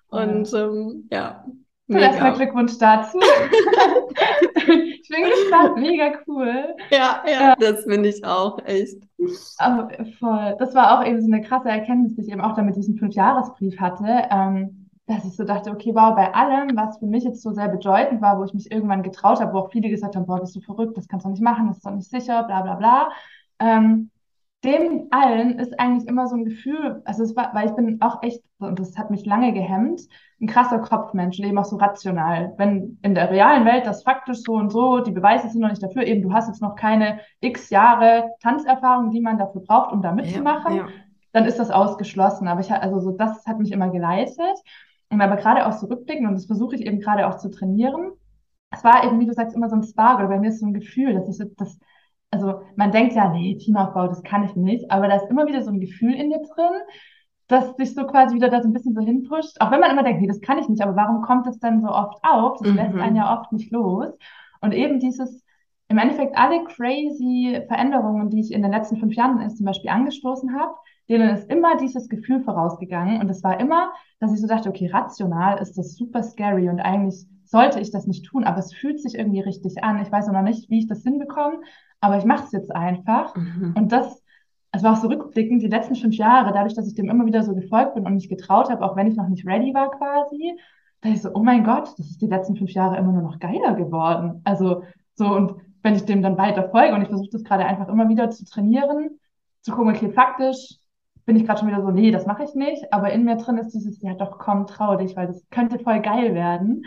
[0.08, 1.44] Und ähm, ja,
[1.88, 3.18] Erstmal Glückwunsch dazu.
[4.56, 6.74] ich bin gespannt, mega cool.
[6.90, 9.02] Ja, ja, äh, das finde ich auch, echt.
[9.58, 10.56] Aber voll.
[10.58, 13.78] Das war auch eben so eine krasse Erkenntnis, die ich eben auch damit diesen Fünfjahresbrief
[13.78, 17.52] hatte, ähm, dass ich so dachte, okay, wow, bei allem, was für mich jetzt so
[17.52, 20.40] sehr bedeutend war, wo ich mich irgendwann getraut habe, wo auch viele gesagt haben, boah,
[20.40, 22.74] bist du verrückt, das kannst du nicht machen, das ist doch nicht sicher, bla bla
[22.76, 23.10] bla.
[23.58, 24.10] Ähm,
[24.64, 28.22] dem allen ist eigentlich immer so ein Gefühl, also es war, weil ich bin auch
[28.22, 30.00] echt, und das hat mich lange gehemmt,
[30.40, 32.54] ein krasser Kopfmensch, eben auch so rational.
[32.56, 35.82] Wenn in der realen Welt das faktisch so und so, die Beweise sind noch nicht
[35.82, 40.02] dafür, eben du hast jetzt noch keine x Jahre Tanzerfahrung, die man dafür braucht, um
[40.02, 40.92] da mitzumachen, ja, ja.
[41.32, 42.48] dann ist das ausgeschlossen.
[42.48, 44.58] Aber ich also so, das hat mich immer geleitet.
[45.10, 48.12] Und aber gerade auch so rückblicken, und das versuche ich eben gerade auch zu trainieren,
[48.70, 50.66] es war eben, wie du sagst, immer so ein Spark, oder bei mir ist so
[50.66, 51.78] ein Gefühl, dass ich so, das,
[52.34, 55.62] also man denkt ja, nee, Teamaufbau, das kann ich nicht, aber da ist immer wieder
[55.62, 56.80] so ein Gefühl in dir drin,
[57.46, 59.60] das sich so quasi wieder da so ein bisschen so hinpusht.
[59.60, 61.80] Auch wenn man immer denkt, nee, das kann ich nicht, aber warum kommt das dann
[61.80, 62.58] so oft auf?
[62.58, 62.76] Das mhm.
[62.76, 64.08] lässt einen ja oft nicht los.
[64.60, 65.44] Und eben dieses,
[65.88, 70.58] im Endeffekt alle crazy Veränderungen, die ich in den letzten fünf Jahren zum Beispiel angestoßen
[70.58, 70.74] habe,
[71.08, 73.20] denen ist immer dieses Gefühl vorausgegangen.
[73.20, 76.80] Und es war immer, dass ich so dachte, okay, rational ist das super scary und
[76.80, 80.00] eigentlich sollte ich das nicht tun, aber es fühlt sich irgendwie richtig an.
[80.00, 81.60] Ich weiß noch nicht, wie ich das hinbekomme,
[82.04, 83.34] aber ich mache es jetzt einfach.
[83.34, 83.74] Mhm.
[83.76, 84.22] Und das,
[84.72, 87.42] es war auch so rückblickend, die letzten fünf Jahre, dadurch, dass ich dem immer wieder
[87.42, 90.58] so gefolgt bin und mich getraut habe, auch wenn ich noch nicht ready war quasi,
[91.00, 93.38] da ich so, oh mein Gott, das ist die letzten fünf Jahre immer nur noch
[93.38, 94.42] geiler geworden.
[94.44, 94.82] Also
[95.14, 98.08] so, und wenn ich dem dann weiter folge und ich versuche das gerade einfach immer
[98.08, 99.18] wieder zu trainieren,
[99.62, 100.76] zu gucken, okay, faktisch
[101.24, 103.56] bin ich gerade schon wieder so, nee, das mache ich nicht, aber in mir drin
[103.56, 106.84] ist dieses, ja doch, komm, trau dich, weil das könnte voll geil werden.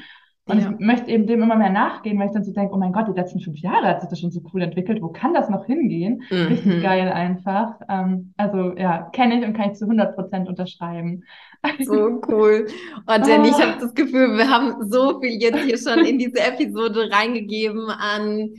[0.48, 0.72] Und ja.
[0.72, 3.08] ich möchte eben dem immer mehr nachgehen, weil ich dann so denke, oh mein Gott,
[3.08, 5.02] die letzten fünf Jahre hat sich das schon so cool entwickelt.
[5.02, 6.24] Wo kann das noch hingehen?
[6.30, 6.48] Mhm.
[6.48, 7.76] Richtig geil einfach.
[7.90, 11.24] Ähm, also ja, kenne ich und kann ich zu 100 Prozent unterschreiben.
[11.80, 12.68] So cool.
[13.08, 16.40] Und Jenny, ich habe das Gefühl, wir haben so viel jetzt hier schon in diese
[16.40, 18.52] Episode reingegeben an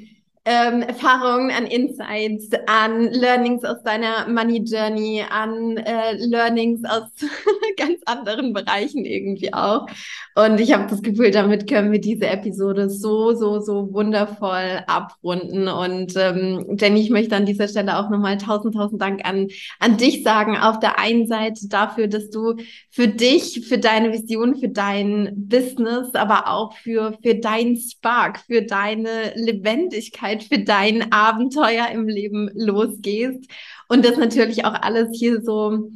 [0.48, 7.02] ähm, Erfahrungen, an Insights, an Learnings aus deiner Money Journey, an äh, Learnings aus
[7.76, 9.86] ganz anderen Bereichen irgendwie auch.
[10.34, 15.68] Und ich habe das Gefühl, damit können wir diese Episode so, so, so wundervoll abrunden.
[15.68, 19.48] Und ähm, Jenny, ich möchte an dieser Stelle auch nochmal tausend, tausend Dank an,
[19.80, 20.56] an dich sagen.
[20.56, 22.54] Auf der einen Seite dafür, dass du
[22.88, 28.62] für dich, für deine Vision, für dein Business, aber auch für, für deinen Spark, für
[28.62, 33.50] deine Lebendigkeit Zeit für dein Abenteuer im Leben losgehst.
[33.88, 35.90] Und das natürlich auch alles hier so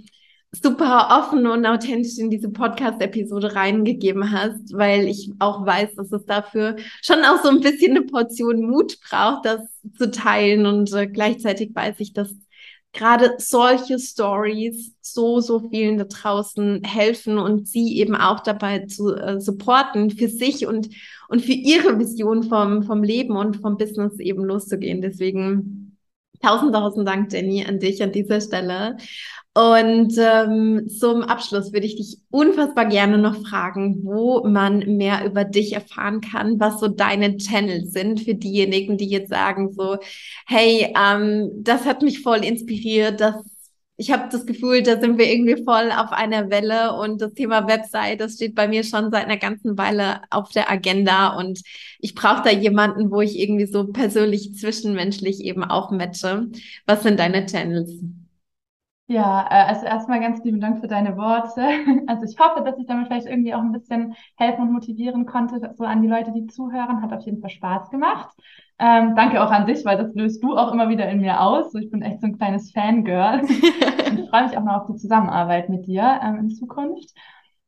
[0.52, 6.26] super offen und authentisch in diese Podcast-Episode reingegeben hast, weil ich auch weiß, dass es
[6.26, 9.60] dafür schon auch so ein bisschen eine Portion Mut braucht, das
[9.96, 10.66] zu teilen.
[10.66, 12.34] Und äh, gleichzeitig weiß ich, dass
[12.92, 19.14] gerade solche Stories so, so vielen da draußen helfen und sie eben auch dabei zu
[19.14, 20.88] äh, supporten, für sich und,
[21.28, 25.00] und für ihre Vision vom, vom Leben und vom Business eben loszugehen.
[25.00, 25.96] Deswegen
[26.42, 28.96] tausend, tausend Dank, Jenny, an dich an dieser Stelle.
[29.54, 35.44] Und ähm, zum Abschluss würde ich dich unfassbar gerne noch fragen, wo man mehr über
[35.44, 39.98] dich erfahren kann, was so deine Channels sind für diejenigen, die jetzt sagen so,
[40.46, 43.34] hey, ähm, das hat mich voll inspiriert, das
[43.96, 47.68] ich habe das Gefühl, da sind wir irgendwie voll auf einer Welle und das Thema
[47.68, 51.60] Website, das steht bei mir schon seit einer ganzen Weile auf der Agenda und
[52.00, 56.48] ich brauche da jemanden, wo ich irgendwie so persönlich zwischenmenschlich eben auch matche.
[56.86, 57.92] Was sind deine Channels?
[59.12, 61.60] Ja, äh, also erstmal ganz lieben Dank für deine Worte.
[62.06, 65.60] Also ich hoffe, dass ich damit vielleicht irgendwie auch ein bisschen helfen und motivieren konnte,
[65.76, 67.02] so an die Leute, die zuhören.
[67.02, 68.34] Hat auf jeden Fall Spaß gemacht.
[68.78, 71.74] Ähm, danke auch an dich, weil das löst du auch immer wieder in mir aus.
[71.74, 73.42] Ich bin echt so ein kleines Fangirl.
[73.48, 77.10] ich freue mich auch noch auf die Zusammenarbeit mit dir ähm, in Zukunft.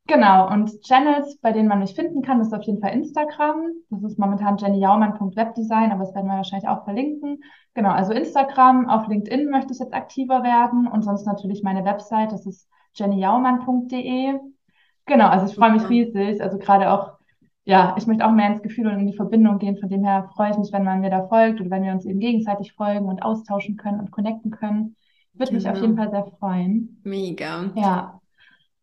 [0.06, 3.72] Genau, und Channels, bei denen man mich finden kann, ist auf jeden Fall Instagram.
[3.88, 7.42] Das ist momentan jennyyaumann.webdesign, aber das werden wir wahrscheinlich auch verlinken.
[7.72, 12.32] Genau, also Instagram, auf LinkedIn möchte ich jetzt aktiver werden und sonst natürlich meine Website,
[12.32, 14.38] das ist jennyyaumann.de.
[15.06, 17.14] Genau, also ich freue mich riesig, also gerade auch,
[17.64, 20.28] ja, ich möchte auch mehr ins Gefühl und in die Verbindung gehen, von dem her
[20.34, 23.06] freue ich mich, wenn man mir da folgt und wenn wir uns eben gegenseitig folgen
[23.06, 24.96] und austauschen können und connecten können.
[25.32, 25.62] Würde genau.
[25.62, 26.10] mich auf jeden genau.
[26.10, 27.00] Fall sehr freuen.
[27.04, 27.70] Mega.
[27.74, 28.20] Ja.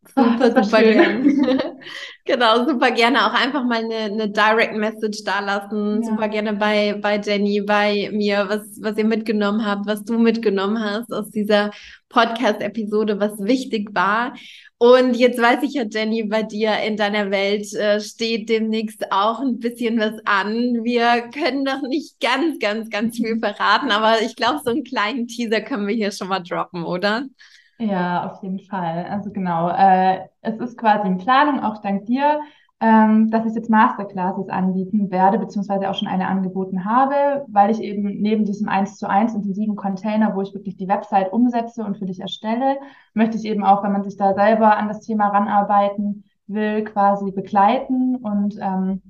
[0.08, 1.76] Super, Ach, super gerne.
[2.24, 6.02] genau, super gerne auch einfach mal eine, eine Direct Message da lassen.
[6.02, 6.10] Ja.
[6.10, 10.82] Super gerne bei, bei Jenny, bei mir, was, was ihr mitgenommen habt, was du mitgenommen
[10.82, 11.70] hast aus dieser
[12.08, 14.34] Podcast-Episode, was wichtig war.
[14.78, 19.38] Und jetzt weiß ich ja, Jenny, bei dir in deiner Welt äh, steht demnächst auch
[19.38, 20.82] ein bisschen was an.
[20.82, 25.28] Wir können noch nicht ganz, ganz, ganz viel verraten, aber ich glaube, so einen kleinen
[25.28, 27.26] Teaser können wir hier schon mal droppen, oder?
[27.84, 29.06] Ja, auf jeden Fall.
[29.10, 32.40] Also genau, äh, es ist quasi in Planung, auch dank dir,
[32.80, 37.80] ähm, dass ich jetzt Masterclasses anbieten werde, beziehungsweise auch schon eine angeboten habe, weil ich
[37.80, 41.98] eben neben diesem 1 zu 1 intensiven Container, wo ich wirklich die Website umsetze und
[41.98, 42.78] für dich erstelle,
[43.14, 47.32] möchte ich eben auch, wenn man sich da selber an das Thema ranarbeiten will, quasi
[47.32, 48.16] begleiten.
[48.16, 49.02] Und ähm,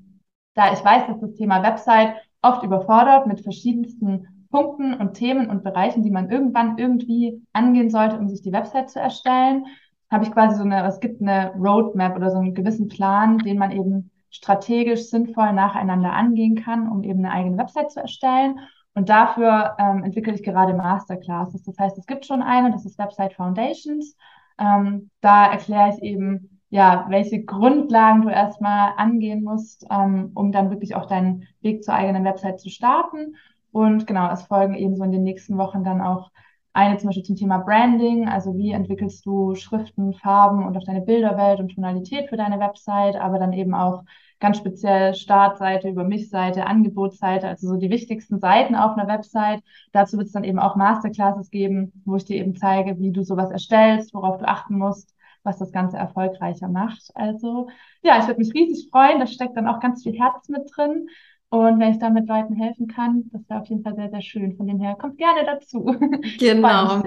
[0.55, 5.64] da ich weiß, dass das Thema Website oft überfordert mit verschiedensten Punkten und Themen und
[5.64, 9.66] Bereichen, die man irgendwann irgendwie angehen sollte, um sich die Website zu erstellen,
[10.12, 13.59] habe ich quasi so eine, es gibt eine Roadmap oder so einen gewissen Plan, den
[13.59, 18.61] man eben strategisch sinnvoll nacheinander angehen kann, um eben eine eigene Website zu erstellen.
[18.94, 21.64] Und dafür ähm, entwickle ich gerade Masterclasses.
[21.64, 24.16] Das heißt, es gibt schon eine, das ist Website Foundations.
[24.59, 30.70] Ähm, da erkläre ich eben, ja, welche Grundlagen du erstmal angehen musst, ähm, um dann
[30.70, 33.36] wirklich auch deinen Weg zur eigenen Website zu starten.
[33.73, 36.31] Und genau, es folgen eben so in den nächsten Wochen dann auch
[36.75, 41.03] eine zum Beispiel zum Thema Branding, also wie entwickelst du Schriften, Farben und auch deine
[41.03, 44.05] Bilderwelt und Tonalität für deine Website, aber dann eben auch
[44.41, 49.62] ganz speziell Startseite, über mich Seite, Angebotsseite, also so die wichtigsten Seiten auf einer Website.
[49.93, 53.23] Dazu wird es dann eben auch Masterclasses geben, wo ich dir eben zeige, wie du
[53.23, 55.14] sowas erstellst, worauf du achten musst,
[55.45, 57.11] was das Ganze erfolgreicher macht.
[57.14, 57.68] Also
[58.03, 59.20] ja, ich würde mich riesig freuen.
[59.20, 61.09] Da steckt dann auch ganz viel Herz mit drin.
[61.53, 64.57] Und wenn ich damit Leuten helfen kann, das wäre auf jeden Fall sehr, sehr schön.
[64.57, 65.84] Von dem her, kommt gerne dazu.
[66.38, 67.03] Genau.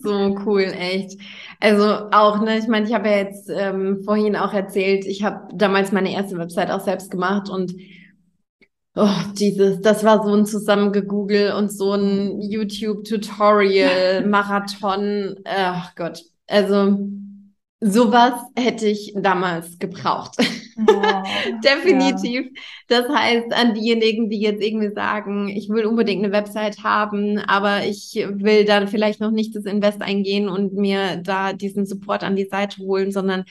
[0.00, 1.20] so cool, echt.
[1.60, 5.46] Also auch, ne, ich meine, ich habe ja jetzt ähm, vorhin auch erzählt, ich habe
[5.54, 7.74] damals meine erste Website auch selbst gemacht und
[8.94, 15.36] Oh, dieses, das war so ein Zusammengegoogle und so ein YouTube-Tutorial, Marathon.
[15.44, 16.22] Ach Gott.
[16.46, 16.98] Also,
[17.82, 20.36] sowas hätte ich damals gebraucht.
[20.88, 21.02] Oh,
[21.64, 22.46] Definitiv.
[22.46, 22.62] Ja.
[22.88, 27.84] Das heißt, an diejenigen, die jetzt irgendwie sagen, ich will unbedingt eine Website haben, aber
[27.84, 32.36] ich will dann vielleicht noch nicht das Invest eingehen und mir da diesen Support an
[32.36, 33.44] die Seite holen, sondern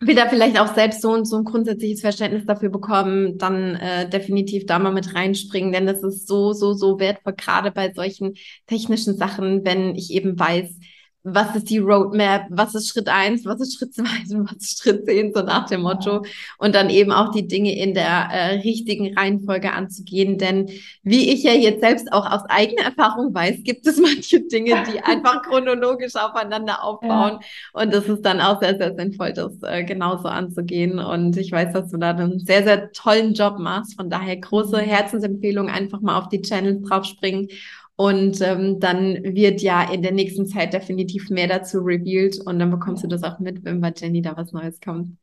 [0.00, 4.10] will da vielleicht auch selbst so und so ein grundsätzliches Verständnis dafür bekommen, dann äh,
[4.10, 8.34] definitiv da mal mit reinspringen, denn das ist so, so, so wertvoll, gerade bei solchen
[8.66, 10.76] technischen Sachen, wenn ich eben weiß,
[11.24, 14.82] was ist die Roadmap, was ist Schritt eins, was ist Schritt zwei und was ist
[14.82, 16.24] Schritt zehn, so nach dem Motto.
[16.58, 20.38] Und dann eben auch die Dinge in der äh, richtigen Reihenfolge anzugehen.
[20.38, 20.68] Denn
[21.02, 25.00] wie ich ja jetzt selbst auch aus eigener Erfahrung weiß, gibt es manche Dinge, die
[25.02, 27.38] einfach chronologisch aufeinander aufbauen.
[27.40, 27.82] Ja.
[27.82, 30.98] Und es ist dann auch sehr, sehr sinnvoll, das äh, genauso anzugehen.
[30.98, 33.94] Und ich weiß, dass du da einen sehr, sehr tollen Job machst.
[33.96, 34.86] Von daher große mhm.
[34.86, 37.48] Herzensempfehlung, einfach mal auf die Channels draufspringen
[37.96, 42.70] und ähm, dann wird ja in der nächsten Zeit definitiv mehr dazu revealed und dann
[42.70, 45.18] bekommst du das auch mit, wenn bei Jenny da was Neues kommt.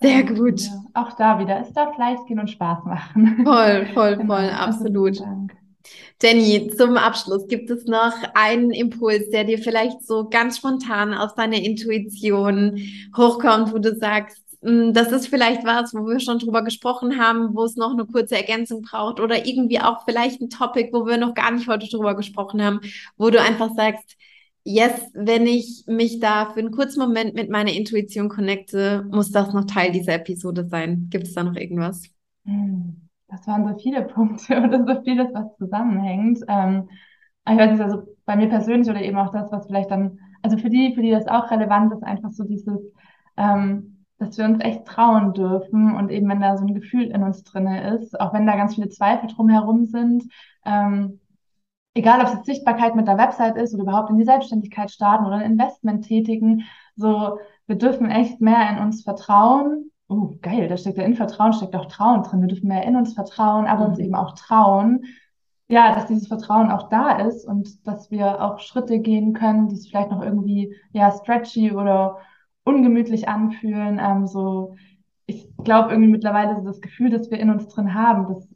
[0.00, 0.60] Sehr gut.
[0.60, 1.60] Ja, auch da wieder.
[1.60, 3.42] Es darf leicht gehen und Spaß machen.
[3.44, 4.36] Voll, voll, genau.
[4.36, 5.20] voll, absolut.
[6.22, 11.34] Jenny, zum Abschluss gibt es noch einen Impuls, der dir vielleicht so ganz spontan aus
[11.34, 12.80] deiner Intuition
[13.16, 17.64] hochkommt, wo du sagst, das ist vielleicht was, wo wir schon drüber gesprochen haben, wo
[17.64, 21.34] es noch eine kurze Ergänzung braucht oder irgendwie auch vielleicht ein Topic, wo wir noch
[21.34, 22.80] gar nicht heute drüber gesprochen haben,
[23.16, 24.16] wo du einfach sagst,
[24.64, 29.52] yes, wenn ich mich da für einen kurzen Moment mit meiner Intuition connecte, muss das
[29.52, 31.06] noch Teil dieser Episode sein.
[31.08, 32.02] Gibt es da noch irgendwas?
[32.44, 36.40] Hm, das waren so viele Punkte oder so vieles, was zusammenhängt.
[36.48, 36.88] Ähm,
[37.48, 40.58] ich weiß nicht, also bei mir persönlich oder eben auch das, was vielleicht dann, also
[40.58, 42.78] für die, für die das auch relevant ist, einfach so dieses,
[43.36, 47.22] ähm, dass wir uns echt trauen dürfen und eben wenn da so ein Gefühl in
[47.22, 50.24] uns drinne ist, auch wenn da ganz viele Zweifel drumherum sind,
[50.64, 51.20] ähm,
[51.94, 55.26] egal ob es jetzt Sichtbarkeit mit der Website ist oder überhaupt in die Selbstständigkeit starten
[55.26, 56.64] oder ein Investment tätigen,
[56.96, 59.90] so wir dürfen echt mehr in uns vertrauen.
[60.08, 62.40] Oh, geil, da steckt ja in Vertrauen, steckt auch Trauen drin.
[62.40, 63.90] Wir dürfen mehr in uns vertrauen, aber mhm.
[63.90, 65.04] uns eben auch trauen,
[65.68, 69.74] ja, dass dieses Vertrauen auch da ist und dass wir auch Schritte gehen können, die
[69.74, 72.18] es vielleicht noch irgendwie ja stretchy oder
[72.68, 73.98] ungemütlich anfühlen.
[74.00, 74.76] Ähm, so,
[75.26, 78.48] ich glaube irgendwie mittlerweile das Gefühl, das wir in uns drin haben, das,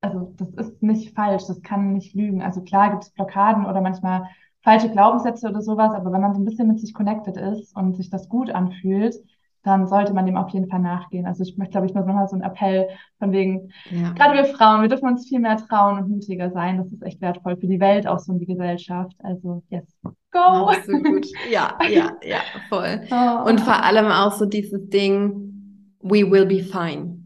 [0.00, 2.42] also das ist nicht falsch, das kann nicht lügen.
[2.42, 4.24] Also klar gibt es Blockaden oder manchmal
[4.62, 7.96] falsche Glaubenssätze oder sowas, aber wenn man so ein bisschen mit sich connected ist und
[7.96, 9.14] sich das gut anfühlt,
[9.62, 11.26] dann sollte man dem auf jeden Fall nachgehen.
[11.26, 12.88] Also ich möchte, glaube ich, nur noch mal so einen Appell
[13.18, 14.12] von wegen, ja.
[14.12, 16.78] gerade wir Frauen, wir dürfen uns viel mehr trauen und mutiger sein.
[16.78, 19.14] Das ist echt wertvoll für die Welt, auch so in die Gesellschaft.
[19.22, 19.84] Also yes,
[20.30, 20.72] go!
[20.86, 21.26] So gut.
[21.50, 23.00] Ja, ja, ja, voll.
[23.10, 23.48] Oh.
[23.48, 27.22] Und vor allem auch so dieses Ding, we will be fine.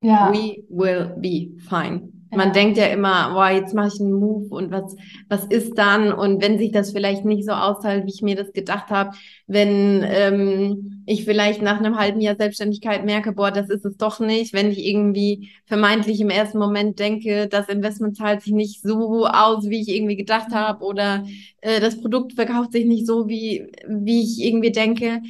[0.00, 0.32] Ja.
[0.32, 2.13] We will be fine.
[2.36, 4.96] Man denkt ja immer, boah, jetzt mache ich einen Move und was,
[5.28, 6.12] was ist dann?
[6.12, 9.16] Und wenn sich das vielleicht nicht so auszahlt, wie ich mir das gedacht habe,
[9.46, 14.20] wenn ähm, ich vielleicht nach einem halben Jahr Selbstständigkeit merke, boah, das ist es doch
[14.20, 19.26] nicht, wenn ich irgendwie vermeintlich im ersten Moment denke, das Investment zahlt sich nicht so
[19.26, 20.54] aus, wie ich irgendwie gedacht mhm.
[20.54, 21.24] habe, oder
[21.60, 25.20] äh, das Produkt verkauft sich nicht so, wie, wie ich irgendwie denke.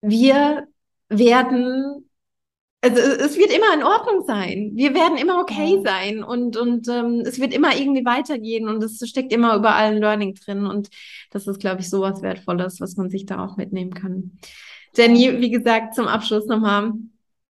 [0.00, 0.66] Wir
[1.08, 2.08] werden
[2.82, 4.72] also es wird immer in Ordnung sein.
[4.74, 5.82] Wir werden immer okay ja.
[5.84, 9.98] sein und, und ähm, es wird immer irgendwie weitergehen und es steckt immer überall ein
[9.98, 10.66] Learning drin.
[10.66, 10.88] Und
[11.30, 14.32] das ist, glaube ich, so was Wertvolles, was man sich da auch mitnehmen kann.
[14.96, 16.92] Jenny, wie gesagt, zum Abschluss nochmal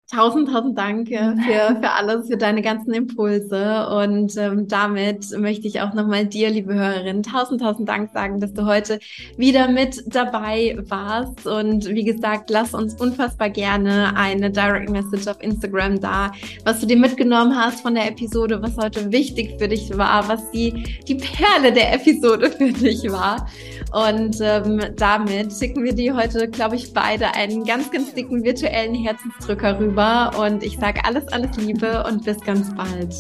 [0.09, 3.89] Tausend, tausend Dank äh, für, für alles, für deine ganzen Impulse.
[3.89, 8.53] Und ähm, damit möchte ich auch nochmal dir, liebe Hörerin, tausend, tausend Dank sagen, dass
[8.53, 9.01] du heute
[9.37, 11.45] wieder mit dabei warst.
[11.49, 16.31] Und wie gesagt, lass uns unfassbar gerne eine Direct Message auf Instagram da,
[16.65, 20.53] was du dir mitgenommen hast von der Episode, was heute wichtig für dich war, was
[20.53, 23.49] die, die Perle der Episode für dich war.
[23.97, 28.94] Und ähm, damit schicken wir dir heute, glaube ich, beide einen ganz, ganz dicken virtuellen
[28.94, 30.32] Herzensdrücker rüber.
[30.38, 33.14] Und ich sage alles, alles Liebe und bis ganz bald.